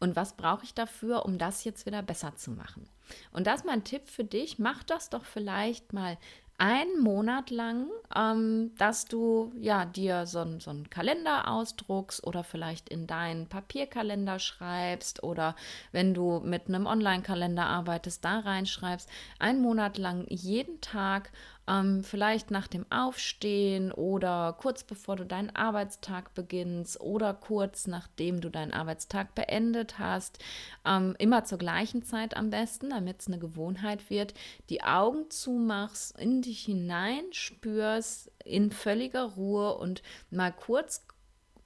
und 0.00 0.16
was 0.16 0.36
brauche 0.36 0.64
ich 0.64 0.74
dafür, 0.74 1.24
um 1.24 1.38
das 1.38 1.64
jetzt 1.64 1.86
wieder 1.86 2.02
besser 2.02 2.36
zu 2.36 2.50
machen? 2.50 2.88
Und 3.32 3.46
das 3.46 3.60
ist 3.60 3.66
mein 3.66 3.84
Tipp 3.84 4.08
für 4.08 4.24
dich. 4.24 4.58
Mach 4.58 4.82
das 4.82 5.10
doch 5.10 5.24
vielleicht 5.24 5.92
mal 5.92 6.18
einen 6.56 7.00
Monat 7.00 7.50
lang, 7.50 7.88
ähm, 8.14 8.72
dass 8.78 9.06
du 9.06 9.52
ja 9.58 9.84
dir 9.84 10.26
so, 10.26 10.44
so 10.60 10.70
einen 10.70 10.88
Kalender 10.88 11.48
ausdruckst 11.48 12.24
oder 12.24 12.44
vielleicht 12.44 12.88
in 12.88 13.06
deinen 13.08 13.48
Papierkalender 13.48 14.38
schreibst 14.38 15.24
oder 15.24 15.56
wenn 15.90 16.14
du 16.14 16.40
mit 16.40 16.68
einem 16.68 16.86
Online-Kalender 16.86 17.66
arbeitest, 17.66 18.24
da 18.24 18.38
reinschreibst, 18.38 19.08
einen 19.40 19.62
Monat 19.62 19.98
lang 19.98 20.26
jeden 20.28 20.80
Tag 20.80 21.32
ähm, 21.68 22.04
vielleicht 22.04 22.50
nach 22.50 22.66
dem 22.66 22.84
Aufstehen 22.90 23.92
oder 23.92 24.56
kurz 24.58 24.84
bevor 24.84 25.16
du 25.16 25.24
deinen 25.24 25.54
Arbeitstag 25.54 26.34
beginnst 26.34 27.00
oder 27.00 27.34
kurz 27.34 27.86
nachdem 27.86 28.40
du 28.40 28.50
deinen 28.50 28.72
Arbeitstag 28.72 29.34
beendet 29.34 29.98
hast, 29.98 30.38
ähm, 30.84 31.14
immer 31.18 31.44
zur 31.44 31.58
gleichen 31.58 32.02
Zeit 32.02 32.36
am 32.36 32.50
besten, 32.50 32.90
damit 32.90 33.20
es 33.20 33.26
eine 33.28 33.38
Gewohnheit 33.38 34.10
wird, 34.10 34.34
die 34.70 34.82
Augen 34.82 35.30
zumachst, 35.30 36.18
in 36.18 36.42
dich 36.42 36.64
hineinspürst, 36.64 38.30
in 38.44 38.70
völliger 38.70 39.24
Ruhe 39.34 39.76
und 39.76 40.02
mal 40.30 40.52
kurz 40.52 41.06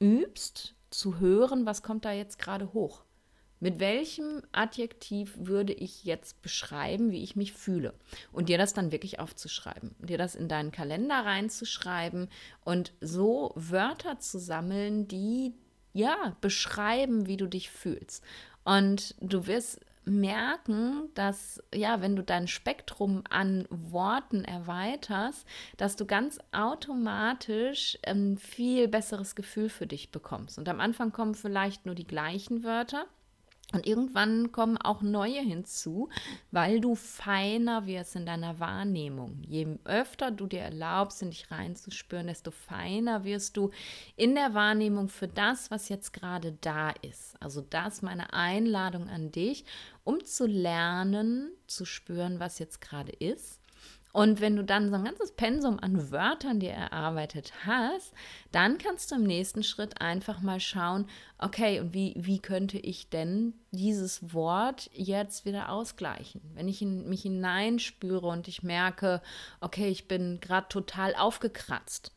übst 0.00 0.74
zu 0.90 1.18
hören, 1.18 1.66
was 1.66 1.82
kommt 1.82 2.04
da 2.04 2.12
jetzt 2.12 2.38
gerade 2.38 2.72
hoch. 2.72 3.02
Mit 3.60 3.80
welchem 3.80 4.42
Adjektiv 4.52 5.34
würde 5.36 5.72
ich 5.72 6.04
jetzt 6.04 6.42
beschreiben, 6.42 7.10
wie 7.10 7.22
ich 7.22 7.34
mich 7.34 7.52
fühle? 7.52 7.94
Und 8.32 8.48
dir 8.48 8.58
das 8.58 8.72
dann 8.72 8.92
wirklich 8.92 9.18
aufzuschreiben, 9.18 9.94
dir 9.98 10.18
das 10.18 10.34
in 10.34 10.48
deinen 10.48 10.70
Kalender 10.70 11.24
reinzuschreiben 11.24 12.28
und 12.64 12.92
so 13.00 13.52
Wörter 13.56 14.18
zu 14.20 14.38
sammeln, 14.38 15.08
die 15.08 15.54
ja 15.92 16.36
beschreiben, 16.40 17.26
wie 17.26 17.36
du 17.36 17.46
dich 17.46 17.70
fühlst. 17.70 18.22
Und 18.64 19.14
du 19.20 19.46
wirst 19.46 19.80
merken, 20.04 21.10
dass 21.14 21.62
ja, 21.74 22.00
wenn 22.00 22.16
du 22.16 22.22
dein 22.22 22.48
Spektrum 22.48 23.22
an 23.28 23.66
Worten 23.70 24.44
erweiterst, 24.44 25.46
dass 25.76 25.96
du 25.96 26.06
ganz 26.06 26.38
automatisch 26.52 27.98
ein 28.06 28.38
viel 28.38 28.88
besseres 28.88 29.34
Gefühl 29.34 29.68
für 29.68 29.86
dich 29.86 30.10
bekommst. 30.10 30.58
Und 30.58 30.68
am 30.68 30.80
Anfang 30.80 31.12
kommen 31.12 31.34
vielleicht 31.34 31.86
nur 31.86 31.94
die 31.94 32.06
gleichen 32.06 32.64
Wörter 32.64 33.06
und 33.74 33.86
irgendwann 33.86 34.50
kommen 34.50 34.78
auch 34.78 35.02
neue 35.02 35.40
hinzu, 35.40 36.08
weil 36.50 36.80
du 36.80 36.94
feiner 36.94 37.86
wirst 37.86 38.16
in 38.16 38.24
deiner 38.24 38.58
Wahrnehmung. 38.60 39.42
Je 39.46 39.66
öfter 39.84 40.30
du 40.30 40.46
dir 40.46 40.60
erlaubst, 40.60 41.20
in 41.20 41.30
dich 41.30 41.50
reinzuspüren, 41.50 42.28
desto 42.28 42.50
feiner 42.50 43.24
wirst 43.24 43.58
du 43.58 43.70
in 44.16 44.34
der 44.34 44.54
Wahrnehmung 44.54 45.10
für 45.10 45.28
das, 45.28 45.70
was 45.70 45.90
jetzt 45.90 46.14
gerade 46.14 46.56
da 46.62 46.90
ist. 47.02 47.36
Also 47.40 47.60
das 47.60 48.00
meine 48.00 48.32
Einladung 48.32 49.08
an 49.08 49.32
dich, 49.32 49.66
um 50.02 50.24
zu 50.24 50.46
lernen, 50.46 51.50
zu 51.66 51.84
spüren, 51.84 52.40
was 52.40 52.58
jetzt 52.58 52.80
gerade 52.80 53.12
ist 53.12 53.57
und 54.12 54.40
wenn 54.40 54.56
du 54.56 54.64
dann 54.64 54.88
so 54.88 54.94
ein 54.94 55.04
ganzes 55.04 55.32
Pensum 55.32 55.78
an 55.78 56.10
Wörtern 56.10 56.60
dir 56.60 56.72
erarbeitet 56.72 57.52
hast, 57.66 58.14
dann 58.52 58.78
kannst 58.78 59.10
du 59.10 59.16
im 59.16 59.24
nächsten 59.24 59.62
Schritt 59.62 60.00
einfach 60.00 60.40
mal 60.40 60.60
schauen, 60.60 61.06
okay, 61.38 61.80
und 61.80 61.92
wie, 61.92 62.14
wie 62.16 62.38
könnte 62.38 62.78
ich 62.78 63.10
denn 63.10 63.54
dieses 63.70 64.32
Wort 64.32 64.90
jetzt 64.94 65.44
wieder 65.44 65.70
ausgleichen? 65.70 66.40
Wenn 66.54 66.68
ich 66.68 66.80
in 66.80 67.08
mich 67.08 67.22
hineinspüre 67.22 68.26
und 68.26 68.48
ich 68.48 68.62
merke, 68.62 69.20
okay, 69.60 69.88
ich 69.88 70.08
bin 70.08 70.40
gerade 70.40 70.68
total 70.68 71.14
aufgekratzt. 71.14 72.12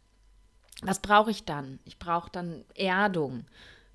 Was 0.84 1.00
brauche 1.00 1.30
ich 1.30 1.44
dann? 1.44 1.80
Ich 1.84 2.00
brauche 2.00 2.32
dann 2.32 2.64
Erdung 2.74 3.46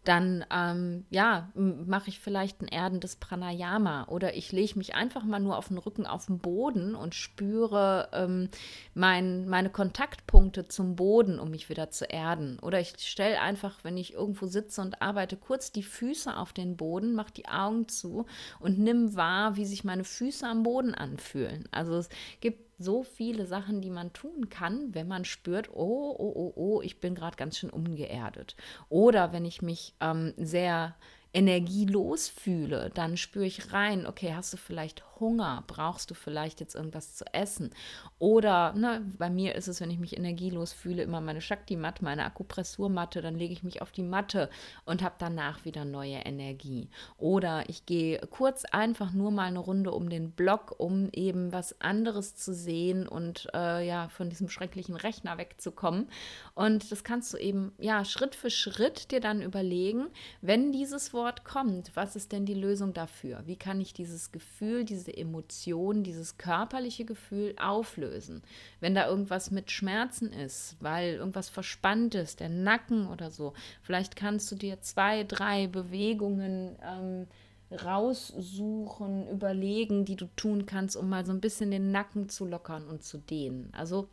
dann 0.07 0.45
ähm, 0.53 1.05
ja, 1.11 1.51
mache 1.55 2.11
ich 2.11 2.21
vielleicht 2.21 2.62
ein 2.62 2.69
erdendes 2.69 3.16
Pranayama 3.16 4.07
oder 4.09 4.37
ich 4.37 4.53
lege 4.53 4.79
mich 4.79 4.95
einfach 4.95 5.25
mal 5.25 5.40
nur 5.40 5.59
auf 5.59 5.69
den 5.69 5.79
Rücken 5.79 6.07
auf 6.07 6.27
den 6.27 6.38
Boden 6.38 6.95
und 6.95 7.14
spüre 7.14 8.09
ähm, 8.12 8.49
mein, 8.95 9.49
meine 9.49 9.69
Kontaktpunkte 9.71 10.69
zum 10.69 10.95
Boden, 10.95 11.40
um 11.40 11.51
mich 11.51 11.69
wieder 11.69 11.90
zu 11.90 12.05
erden. 12.05 12.59
Oder 12.61 12.81
ich 12.81 12.95
stelle 12.99 13.40
einfach, 13.40 13.83
wenn 13.83 13.97
ich 13.97 14.14
irgendwo 14.14 14.47
sitze 14.47 14.81
und 14.81 15.03
arbeite, 15.03 15.37
kurz 15.37 15.73
die 15.73 15.83
Füße 15.83 16.37
auf 16.37 16.53
den 16.53 16.77
Boden, 16.77 17.14
mache 17.14 17.33
die 17.33 17.49
Augen 17.49 17.88
zu 17.88 18.27
und 18.61 18.79
nimm 18.79 19.16
wahr, 19.16 19.57
wie 19.57 19.66
sich 19.66 19.83
meine 19.83 20.05
Füße 20.05 20.47
am 20.47 20.62
Boden 20.62 20.95
anfühlen. 20.95 21.64
Also 21.73 21.97
es 21.97 22.09
gibt 22.40 22.66
so 22.79 23.03
viele 23.03 23.47
Sachen, 23.47 23.81
die 23.81 23.91
man 23.91 24.12
tun 24.12 24.49
kann, 24.49 24.95
wenn 24.95 25.09
man 25.09 25.25
spürt, 25.25 25.71
oh, 25.73 26.15
oh, 26.19 26.33
oh, 26.35 26.53
oh, 26.57 26.83
ich 26.83 27.01
bin 27.01 27.15
gerade 27.15 27.37
ganz 27.37 27.59
schön 27.59 27.71
ungeerdet. 27.71 28.57
Oder 28.89 29.33
wenn 29.33 29.45
ich 29.45 29.62
mich 29.62 29.95
ähm, 30.01 30.35
sehr 30.37 30.95
energielos 31.33 32.29
fühle, 32.29 32.91
dann 32.95 33.17
spüre 33.17 33.45
ich 33.45 33.73
rein, 33.73 34.07
okay, 34.07 34.35
hast 34.35 34.53
du 34.53 34.57
vielleicht 34.57 35.16
Hunger? 35.21 35.65
Brauchst 35.67 36.11
du 36.11 36.15
vielleicht 36.15 36.61
jetzt 36.61 36.75
irgendwas 36.75 37.15
zu 37.15 37.25
essen? 37.33 37.71
Oder 38.19 38.73
ne, 38.75 39.03
bei 39.19 39.31
mir 39.31 39.55
ist 39.55 39.69
es, 39.69 39.81
wenn 39.81 39.91
ich 39.91 39.99
mich 39.99 40.17
energielos 40.17 40.73
fühle, 40.73 41.03
immer 41.03 41.21
meine 41.21 41.41
Shakti-Matte, 41.41 42.05
meine 42.05 42.25
Akupressurmatte, 42.25 43.21
dann 43.23 43.37
lege 43.37 43.53
ich 43.53 43.63
mich 43.63 43.83
auf 43.83 43.93
die 43.93 44.03
Matte 44.03 44.51
und 44.85 45.03
habe 45.03 45.17
danach 45.19 45.65
wieder 45.65 45.85
neue 45.85 46.17
Energie. 46.17 46.89
Oder 47.19 47.69
ich 47.69 47.87
gehe 47.87 48.19
kurz 48.31 48.65
einfach 48.65 49.13
nur 49.13 49.31
mal 49.31 49.49
eine 49.49 49.59
Runde 49.59 49.93
um 49.93 50.09
den 50.09 50.31
Block, 50.33 50.75
um 50.79 51.09
eben 51.13 51.53
was 51.53 51.81
anderes 51.81 52.37
zu 52.37 52.55
sehen 52.55 53.07
und 53.07 53.49
äh, 53.55 53.87
ja, 53.87 54.09
von 54.09 54.31
diesem 54.31 54.49
schrecklichen 54.49 54.97
Rechner 54.97 55.39
wegzukommen. 55.39 56.09
Und 56.55 56.91
das 56.91 57.05
kannst 57.05 57.33
du 57.35 57.39
eben 57.39 57.73
ja 57.79 58.05
Schritt 58.05 58.35
für 58.35 58.51
Schritt 58.51 59.11
dir 59.11 59.21
dann 59.21 59.43
überlegen, 59.43 60.07
wenn 60.41 60.73
dieses 60.73 61.13
Wort 61.13 61.45
kommt, 61.45 61.91
was 61.95 62.17
ist 62.17 62.33
denn 62.33 62.47
die 62.47 62.55
Lösung 62.55 62.93
dafür? 62.93 63.43
Wie 63.47 63.57
kann 63.57 63.81
ich 63.81 63.93
dieses 63.93 64.33
Gefühl, 64.33 64.85
diese 65.07 65.16
Emotion, 65.16 66.03
dieses 66.03 66.38
körperliche 66.38 67.05
Gefühl 67.05 67.55
auflösen? 67.59 68.42
Wenn 68.81 68.95
da 68.95 69.09
irgendwas 69.09 69.51
mit 69.51 69.71
Schmerzen 69.71 70.33
ist, 70.33 70.77
weil 70.81 71.14
irgendwas 71.14 71.49
verspannt 71.49 72.14
ist, 72.14 72.40
der 72.40 72.49
Nacken 72.49 73.07
oder 73.09 73.31
so, 73.31 73.55
vielleicht 73.83 74.16
kannst 74.16 74.51
du 74.51 74.57
dir 74.57 74.81
zwei, 74.81 75.25
drei 75.25 75.66
Bewegungen 75.66 76.77
ähm, 76.83 77.27
raussuchen, 77.71 79.29
überlegen, 79.29 80.05
die 80.05 80.16
du 80.16 80.27
tun 80.37 80.66
kannst, 80.66 80.97
um 80.97 81.09
mal 81.09 81.27
so 81.27 81.33
ein 81.33 81.40
bisschen 81.40 81.71
den 81.71 81.90
Nacken 81.90 82.29
zu 82.29 82.45
lockern 82.47 82.87
und 82.87 83.03
zu 83.03 83.19
dehnen. 83.19 83.71
Also 83.73 84.09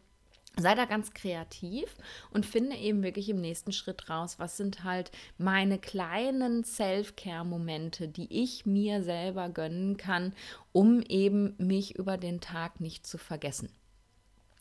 Sei 0.55 0.75
da 0.75 0.85
ganz 0.85 1.13
kreativ 1.13 1.95
und 2.29 2.45
finde 2.45 2.75
eben 2.75 3.01
wirklich 3.01 3.27
im 3.29 3.41
nächsten 3.41 3.71
Schritt 3.71 4.07
raus, 4.09 4.37
was 4.37 4.55
sind 4.55 4.83
halt 4.83 5.11
meine 5.39 5.79
kleinen 5.79 6.63
Self-Care-Momente, 6.63 8.07
die 8.07 8.43
ich 8.43 8.65
mir 8.65 9.03
selber 9.03 9.49
gönnen 9.49 9.97
kann, 9.97 10.33
um 10.71 11.01
eben 11.01 11.55
mich 11.57 11.95
über 11.95 12.17
den 12.17 12.39
Tag 12.39 12.79
nicht 12.79 13.07
zu 13.07 13.17
vergessen. 13.17 13.69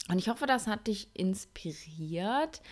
Und 0.08 0.18
ich 0.18 0.28
hoffe, 0.28 0.46
das 0.46 0.66
hat 0.66 0.86
dich 0.86 1.10
inspiriert, 1.14 2.62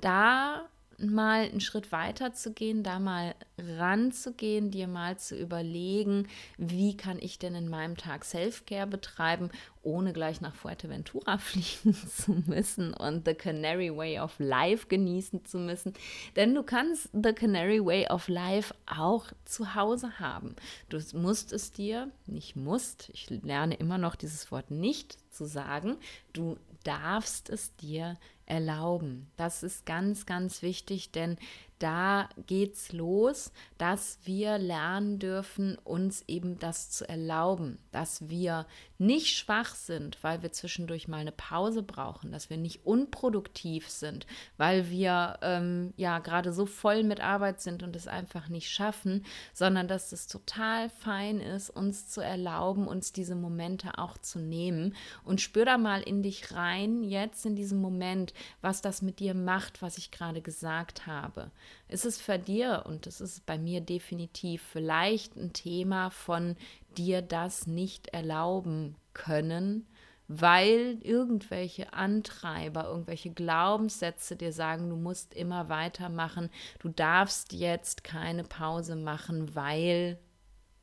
da 0.00 0.68
mal 1.00 1.44
einen 1.44 1.60
Schritt 1.60 1.92
weiter 1.92 2.32
zu 2.32 2.52
gehen, 2.52 2.82
da 2.82 2.98
mal 2.98 3.34
ranzugehen, 3.58 4.70
dir 4.70 4.88
mal 4.88 5.18
zu 5.18 5.36
überlegen, 5.36 6.28
wie 6.56 6.96
kann 6.96 7.18
ich 7.18 7.38
denn 7.38 7.54
in 7.54 7.68
meinem 7.68 7.96
Tag 7.96 8.24
Self-Care 8.24 8.86
betreiben, 8.86 9.50
ohne 9.82 10.12
gleich 10.12 10.40
nach 10.40 10.54
Fuerteventura 10.54 11.38
fliegen 11.38 11.94
zu 11.94 12.42
müssen 12.46 12.92
und 12.94 13.26
The 13.26 13.34
Canary 13.34 13.96
Way 13.96 14.20
of 14.20 14.34
Life 14.38 14.86
genießen 14.88 15.44
zu 15.44 15.58
müssen. 15.58 15.94
Denn 16.36 16.54
du 16.54 16.62
kannst 16.62 17.08
The 17.12 17.32
Canary 17.32 17.84
Way 17.84 18.08
of 18.08 18.28
Life 18.28 18.74
auch 18.86 19.26
zu 19.44 19.74
Hause 19.74 20.18
haben. 20.18 20.56
Du 20.88 20.98
musst 21.14 21.52
es 21.52 21.72
dir, 21.72 22.10
nicht 22.26 22.56
musst, 22.56 23.10
ich 23.12 23.30
lerne 23.30 23.74
immer 23.74 23.98
noch 23.98 24.14
dieses 24.14 24.50
Wort 24.50 24.70
nicht 24.70 25.18
zu 25.32 25.44
sagen, 25.46 25.96
du 26.32 26.56
darfst 26.84 27.50
es 27.50 27.74
dir 27.76 28.18
erlauben. 28.46 29.30
Das 29.36 29.62
ist 29.62 29.86
ganz, 29.86 30.26
ganz 30.26 30.62
wichtig, 30.62 31.12
denn 31.12 31.36
da 31.78 32.28
geht's 32.46 32.92
los, 32.92 33.52
dass 33.78 34.18
wir 34.24 34.58
lernen 34.58 35.18
dürfen, 35.18 35.78
uns 35.78 36.24
eben 36.26 36.58
das 36.58 36.90
zu 36.90 37.08
erlauben, 37.08 37.78
dass 37.92 38.28
wir 38.28 38.66
nicht 38.98 39.36
schwach 39.36 39.74
sind, 39.74 40.22
weil 40.22 40.42
wir 40.42 40.52
zwischendurch 40.52 41.08
mal 41.08 41.18
eine 41.18 41.32
Pause 41.32 41.82
brauchen, 41.82 42.32
dass 42.32 42.50
wir 42.50 42.56
nicht 42.56 42.84
unproduktiv 42.84 43.88
sind, 43.88 44.26
weil 44.56 44.90
wir 44.90 45.38
ähm, 45.42 45.92
ja 45.96 46.18
gerade 46.18 46.52
so 46.52 46.66
voll 46.66 47.02
mit 47.02 47.20
Arbeit 47.20 47.60
sind 47.60 47.82
und 47.82 47.96
es 47.96 48.06
einfach 48.06 48.48
nicht 48.48 48.70
schaffen, 48.70 49.24
sondern 49.54 49.88
dass 49.88 50.12
es 50.12 50.26
total 50.26 50.90
fein 50.90 51.40
ist, 51.40 51.70
uns 51.70 52.08
zu 52.08 52.20
erlauben, 52.20 52.86
uns 52.86 53.12
diese 53.12 53.34
Momente 53.34 53.98
auch 53.98 54.18
zu 54.18 54.38
nehmen 54.38 54.94
und 55.24 55.40
spür 55.40 55.64
da 55.64 55.78
mal 55.78 56.02
in 56.02 56.22
dich 56.22 56.52
rein, 56.52 57.02
jetzt 57.02 57.46
in 57.46 57.56
diesem 57.56 57.80
Moment, 57.80 58.34
was 58.60 58.82
das 58.82 59.02
mit 59.02 59.18
dir 59.18 59.34
macht, 59.34 59.82
was 59.82 59.98
ich 59.98 60.10
gerade 60.10 60.42
gesagt 60.42 61.06
habe. 61.06 61.50
Ist 61.88 62.04
es 62.04 62.20
für 62.20 62.38
dir, 62.38 62.84
und 62.86 63.06
das 63.06 63.20
ist 63.20 63.46
bei 63.46 63.58
mir 63.58 63.80
definitiv 63.80 64.62
vielleicht 64.62 65.36
ein 65.36 65.52
Thema 65.52 66.10
von 66.10 66.56
dir 66.96 67.22
das 67.22 67.66
nicht 67.66 68.08
erlauben 68.08 68.96
können, 69.14 69.86
weil 70.28 70.98
irgendwelche 71.02 71.92
Antreiber, 71.92 72.84
irgendwelche 72.84 73.30
Glaubenssätze 73.30 74.36
dir 74.36 74.52
sagen, 74.52 74.88
du 74.88 74.96
musst 74.96 75.34
immer 75.34 75.68
weitermachen, 75.68 76.50
du 76.78 76.88
darfst 76.88 77.52
jetzt 77.52 78.04
keine 78.04 78.44
Pause 78.44 78.94
machen, 78.94 79.54
weil 79.54 80.18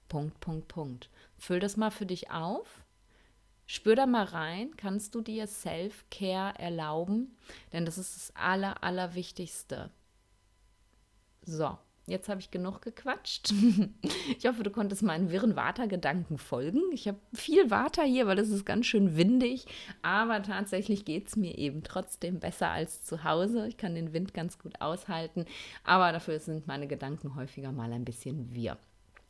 Punkt, 0.09 0.39
Punkt, 0.39 0.67
Punkt. 0.67 1.09
Füll 1.37 1.59
das 1.59 1.77
mal 1.77 1.91
für 1.91 2.05
dich 2.05 2.31
auf. 2.31 2.83
Spür 3.65 3.95
da 3.95 4.05
mal 4.05 4.23
rein, 4.23 4.75
kannst 4.77 5.13
du 5.13 5.21
dir 5.21 5.45
Self-Care 5.45 6.57
erlauben? 6.57 7.37
Denn 7.73 7.85
das 7.85 7.97
ist 7.97 8.15
das 8.15 8.35
Aller, 8.35 8.83
Allerwichtigste. 8.83 9.91
So, 11.45 11.77
jetzt 12.07 12.29
habe 12.29 12.39
ich 12.39 12.49
genug 12.49 12.81
gequatscht. 12.81 13.53
ich 14.37 14.47
hoffe, 14.47 14.63
du 14.63 14.71
konntest 14.71 15.03
meinen 15.03 15.31
wirren 15.31 15.55
Watergedanken 15.55 16.37
folgen. 16.37 16.81
Ich 16.91 17.07
habe 17.07 17.19
viel 17.33 17.69
Water 17.69 18.03
hier, 18.03 18.25
weil 18.25 18.39
es 18.39 18.49
ist 18.49 18.65
ganz 18.65 18.85
schön 18.85 19.17
windig. 19.17 19.65
Aber 20.01 20.41
tatsächlich 20.41 21.05
geht 21.05 21.27
es 21.27 21.35
mir 21.35 21.57
eben 21.57 21.83
trotzdem 21.83 22.39
besser 22.39 22.69
als 22.69 23.03
zu 23.03 23.23
Hause. 23.23 23.67
Ich 23.67 23.77
kann 23.77 23.95
den 23.95 24.13
Wind 24.13 24.33
ganz 24.33 24.57
gut 24.57 24.81
aushalten. 24.81 25.45
Aber 25.83 26.11
dafür 26.11 26.39
sind 26.39 26.65
meine 26.65 26.87
Gedanken 26.87 27.35
häufiger 27.35 27.71
mal 27.71 27.91
ein 27.91 28.05
bisschen 28.05 28.55
wirr. 28.55 28.77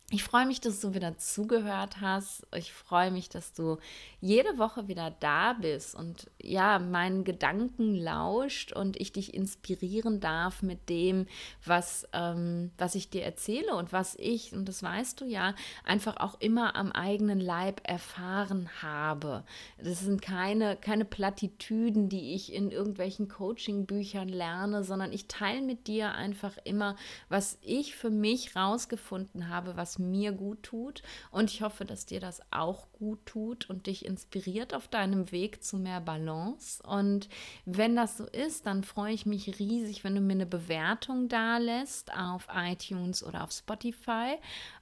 Ich 0.10 0.24
freue 0.24 0.46
mich, 0.46 0.62
dass 0.62 0.80
du 0.80 0.93
wieder 0.93 1.17
zugehört 1.17 2.00
hast. 2.00 2.48
Ich 2.56 2.72
freue 2.72 3.12
mich, 3.12 3.28
dass 3.28 3.52
du 3.52 3.78
jede 4.22 4.58
Woche 4.58 4.88
wieder 4.88 5.12
da 5.20 5.52
bist 5.52 5.96
und 5.96 6.32
ja, 6.41 6.80
meinen 6.80 7.26
Gedanken 7.26 7.93
lauscht 7.93 8.72
und 8.72 8.96
ich 9.02 9.12
dich 9.12 9.34
inspirieren 9.34 10.22
darf 10.22 10.62
mit 10.62 10.88
dem, 10.88 11.28
was, 11.65 12.08
ähm, 12.13 12.72
was 12.78 12.96
ich 12.96 13.10
dir 13.10 13.24
erzähle 13.26 13.76
und 13.76 13.91
was 13.91 14.15
ich, 14.17 14.54
und 14.54 14.70
das 14.70 14.82
weißt 14.82 15.20
du 15.20 15.26
ja, 15.26 15.54
einfach 15.84 16.15
auch 16.15 16.39
immer 16.39 16.78
am 16.78 16.93
eigenen 16.93 17.41
Leib 17.41 17.82
erfahren 17.84 18.70
habe. 18.82 19.43
Das 19.78 20.00
sind 20.00 20.22
keine, 20.22 20.78
keine 20.78 21.04
Plattitüden, 21.04 22.08
die 22.08 22.34
ich 22.34 22.54
in 22.54 22.72
irgendwelchen 22.72 23.28
Coaching-Büchern 23.28 24.30
lerne, 24.30 24.86
sondern 24.86 25.12
ich 25.12 25.28
teile 25.28 25.62
mit 25.62 25.88
dir 25.88 26.13
einfach 26.13 26.58
immer, 26.63 26.96
was 27.28 27.58
ich 27.62 27.93
für 27.98 28.10
mich 28.10 28.56
rausgefunden 28.56 29.50
habe, 29.50 29.76
was 29.76 29.97
mir 30.00 30.32
gut 30.32 30.64
tut. 30.64 31.02
Und 31.32 31.52
ich 31.52 31.62
hoffe, 31.62 31.86
dass 31.86 32.06
dir 32.06 32.20
das 32.20 32.42
auch 32.52 32.92
gut 32.94 33.26
tut 33.26 33.70
und 33.70 33.88
dich 33.88 34.06
inspiriert 34.06 34.74
auf 34.74 34.88
deinem 34.88 35.32
Weg 35.32 35.64
zu 35.64 35.78
mehr 35.78 36.02
Balance. 36.02 36.82
Und 36.84 37.30
wenn 37.66 37.96
das 37.96 38.18
so 38.18 38.26
ist, 38.26 38.66
dann 38.66 38.84
freue 38.84 39.14
ich 39.14 39.26
mich 39.26 39.60
riesig, 39.60 40.04
wenn 40.04 40.16
du 40.16 40.22
mir 40.22 40.34
eine 40.34 40.46
Bewertung 40.46 41.28
da 41.28 41.58
lässt 41.58 42.14
auf 42.14 42.48
iTunes 42.54 43.24
oder 43.24 43.44
auf 43.44 43.52
Spotify 43.52 44.38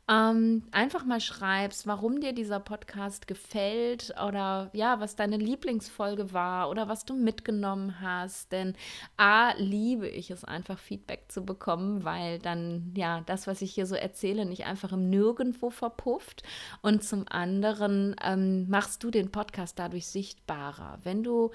ähm, 0.07 0.63
einfach 0.71 1.03
mal 1.03 1.19
schreibst, 1.19 1.87
warum 1.87 2.21
dir 2.21 2.31
dieser 2.31 2.59
Podcast 2.59 3.27
gefällt 3.27 4.13
oder 4.23 4.69
ja, 4.73 4.99
was 4.99 5.15
deine 5.15 5.37
Lieblingsfolge 5.37 6.31
war 6.31 6.69
oder 6.69 6.87
was 6.87 7.05
du 7.05 7.15
mitgenommen 7.15 7.99
hast. 8.01 8.51
Denn 8.51 8.75
A, 9.17 9.53
liebe 9.57 10.07
ich 10.07 10.29
es 10.29 10.43
einfach, 10.43 10.77
Feedback 10.77 11.25
zu 11.29 11.43
bekommen, 11.43 12.03
weil 12.03 12.37
dann 12.37 12.93
ja 12.95 13.21
das, 13.25 13.47
was 13.47 13.63
ich 13.63 13.73
hier 13.73 13.87
so 13.87 13.95
erzähle, 13.95 14.45
nicht 14.45 14.65
einfach 14.65 14.91
im 14.91 15.09
Nirgendwo 15.09 15.71
verpufft. 15.71 16.43
Und 16.83 17.03
zum 17.03 17.25
anderen 17.27 18.15
ähm, 18.23 18.69
machst 18.69 19.03
du 19.03 19.09
den 19.09 19.31
Podcast 19.31 19.79
dadurch 19.79 20.05
sichtbarer. 20.05 20.99
Wenn 21.03 21.23
du 21.23 21.51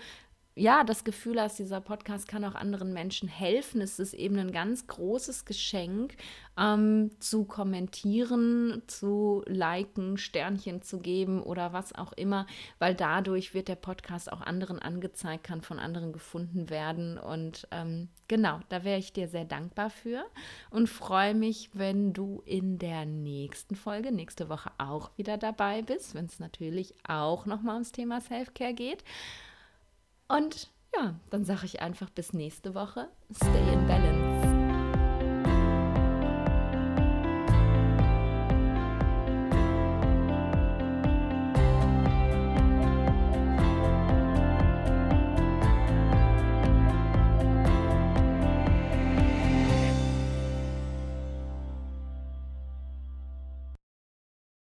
ja, 0.57 0.85
das 0.85 1.05
Gefühl 1.05 1.41
hast, 1.41 1.59
dieser 1.59 1.81
Podcast 1.81 2.27
kann 2.29 2.45
auch 2.45 2.55
anderen 2.55 2.93
Menschen 2.93 3.29
helfen, 3.29 3.81
ist 3.81 4.01
es 4.01 4.13
eben 4.13 4.39
ein 4.39 4.51
ganz 4.51 4.87
großes 4.87 5.45
Geschenk, 5.45 6.17
ähm, 6.59 7.13
zu 7.21 7.45
kommentieren, 7.45 8.83
zu 8.87 9.43
liken, 9.47 10.19
Sternchen 10.19 10.83
zu 10.83 10.99
geben 10.99 11.43
oder 11.43 11.73
was 11.73 11.95
auch 11.95 12.13
immer, 12.13 12.47
weil 12.79 12.95
dadurch 12.95 13.55
wird 13.55 13.69
der 13.69 13.77
Podcast 13.77 14.31
auch 14.31 14.41
anderen 14.41 14.81
angezeigt, 14.81 15.45
kann 15.45 15.63
von 15.63 15.79
anderen 15.79 16.13
gefunden 16.13 16.69
werden. 16.69 17.17
Und 17.17 17.69
ähm, 17.71 18.09
genau, 18.29 18.61
da 18.69 18.85
wäre 18.85 18.99
ich 18.99 19.13
dir 19.13 19.29
sehr 19.29 19.45
dankbar 19.45 19.89
für 19.89 20.25
und 20.71 20.89
freue 20.89 21.35
mich, 21.35 21.71
wenn 21.75 22.13
du 22.13 22.43
in 22.45 22.79
der 22.79 23.07
nächsten 23.07 23.77
Folge, 23.77 24.13
nächste 24.13 24.49
Woche 24.49 24.73
auch 24.79 25.11
wieder 25.17 25.39
dabei 25.39 25.83
bist, 25.83 26.15
wenn 26.15 26.27
es 26.27 26.41
natürlich 26.41 26.95
auch 27.07 27.47
nochmal 27.47 27.75
ums 27.75 27.93
Thema 27.93 28.21
Self-Care 28.21 28.75
geht. 28.75 29.05
Und 30.31 30.71
ja, 30.95 31.15
dann 31.31 31.45
sage 31.45 31.67
ich 31.67 31.83
einfach 31.83 32.09
bis 32.11 32.33
nächste 32.33 32.75
Woche. 32.75 33.09
Stay 33.35 33.73
in 33.73 33.87
Balance. 33.87 34.40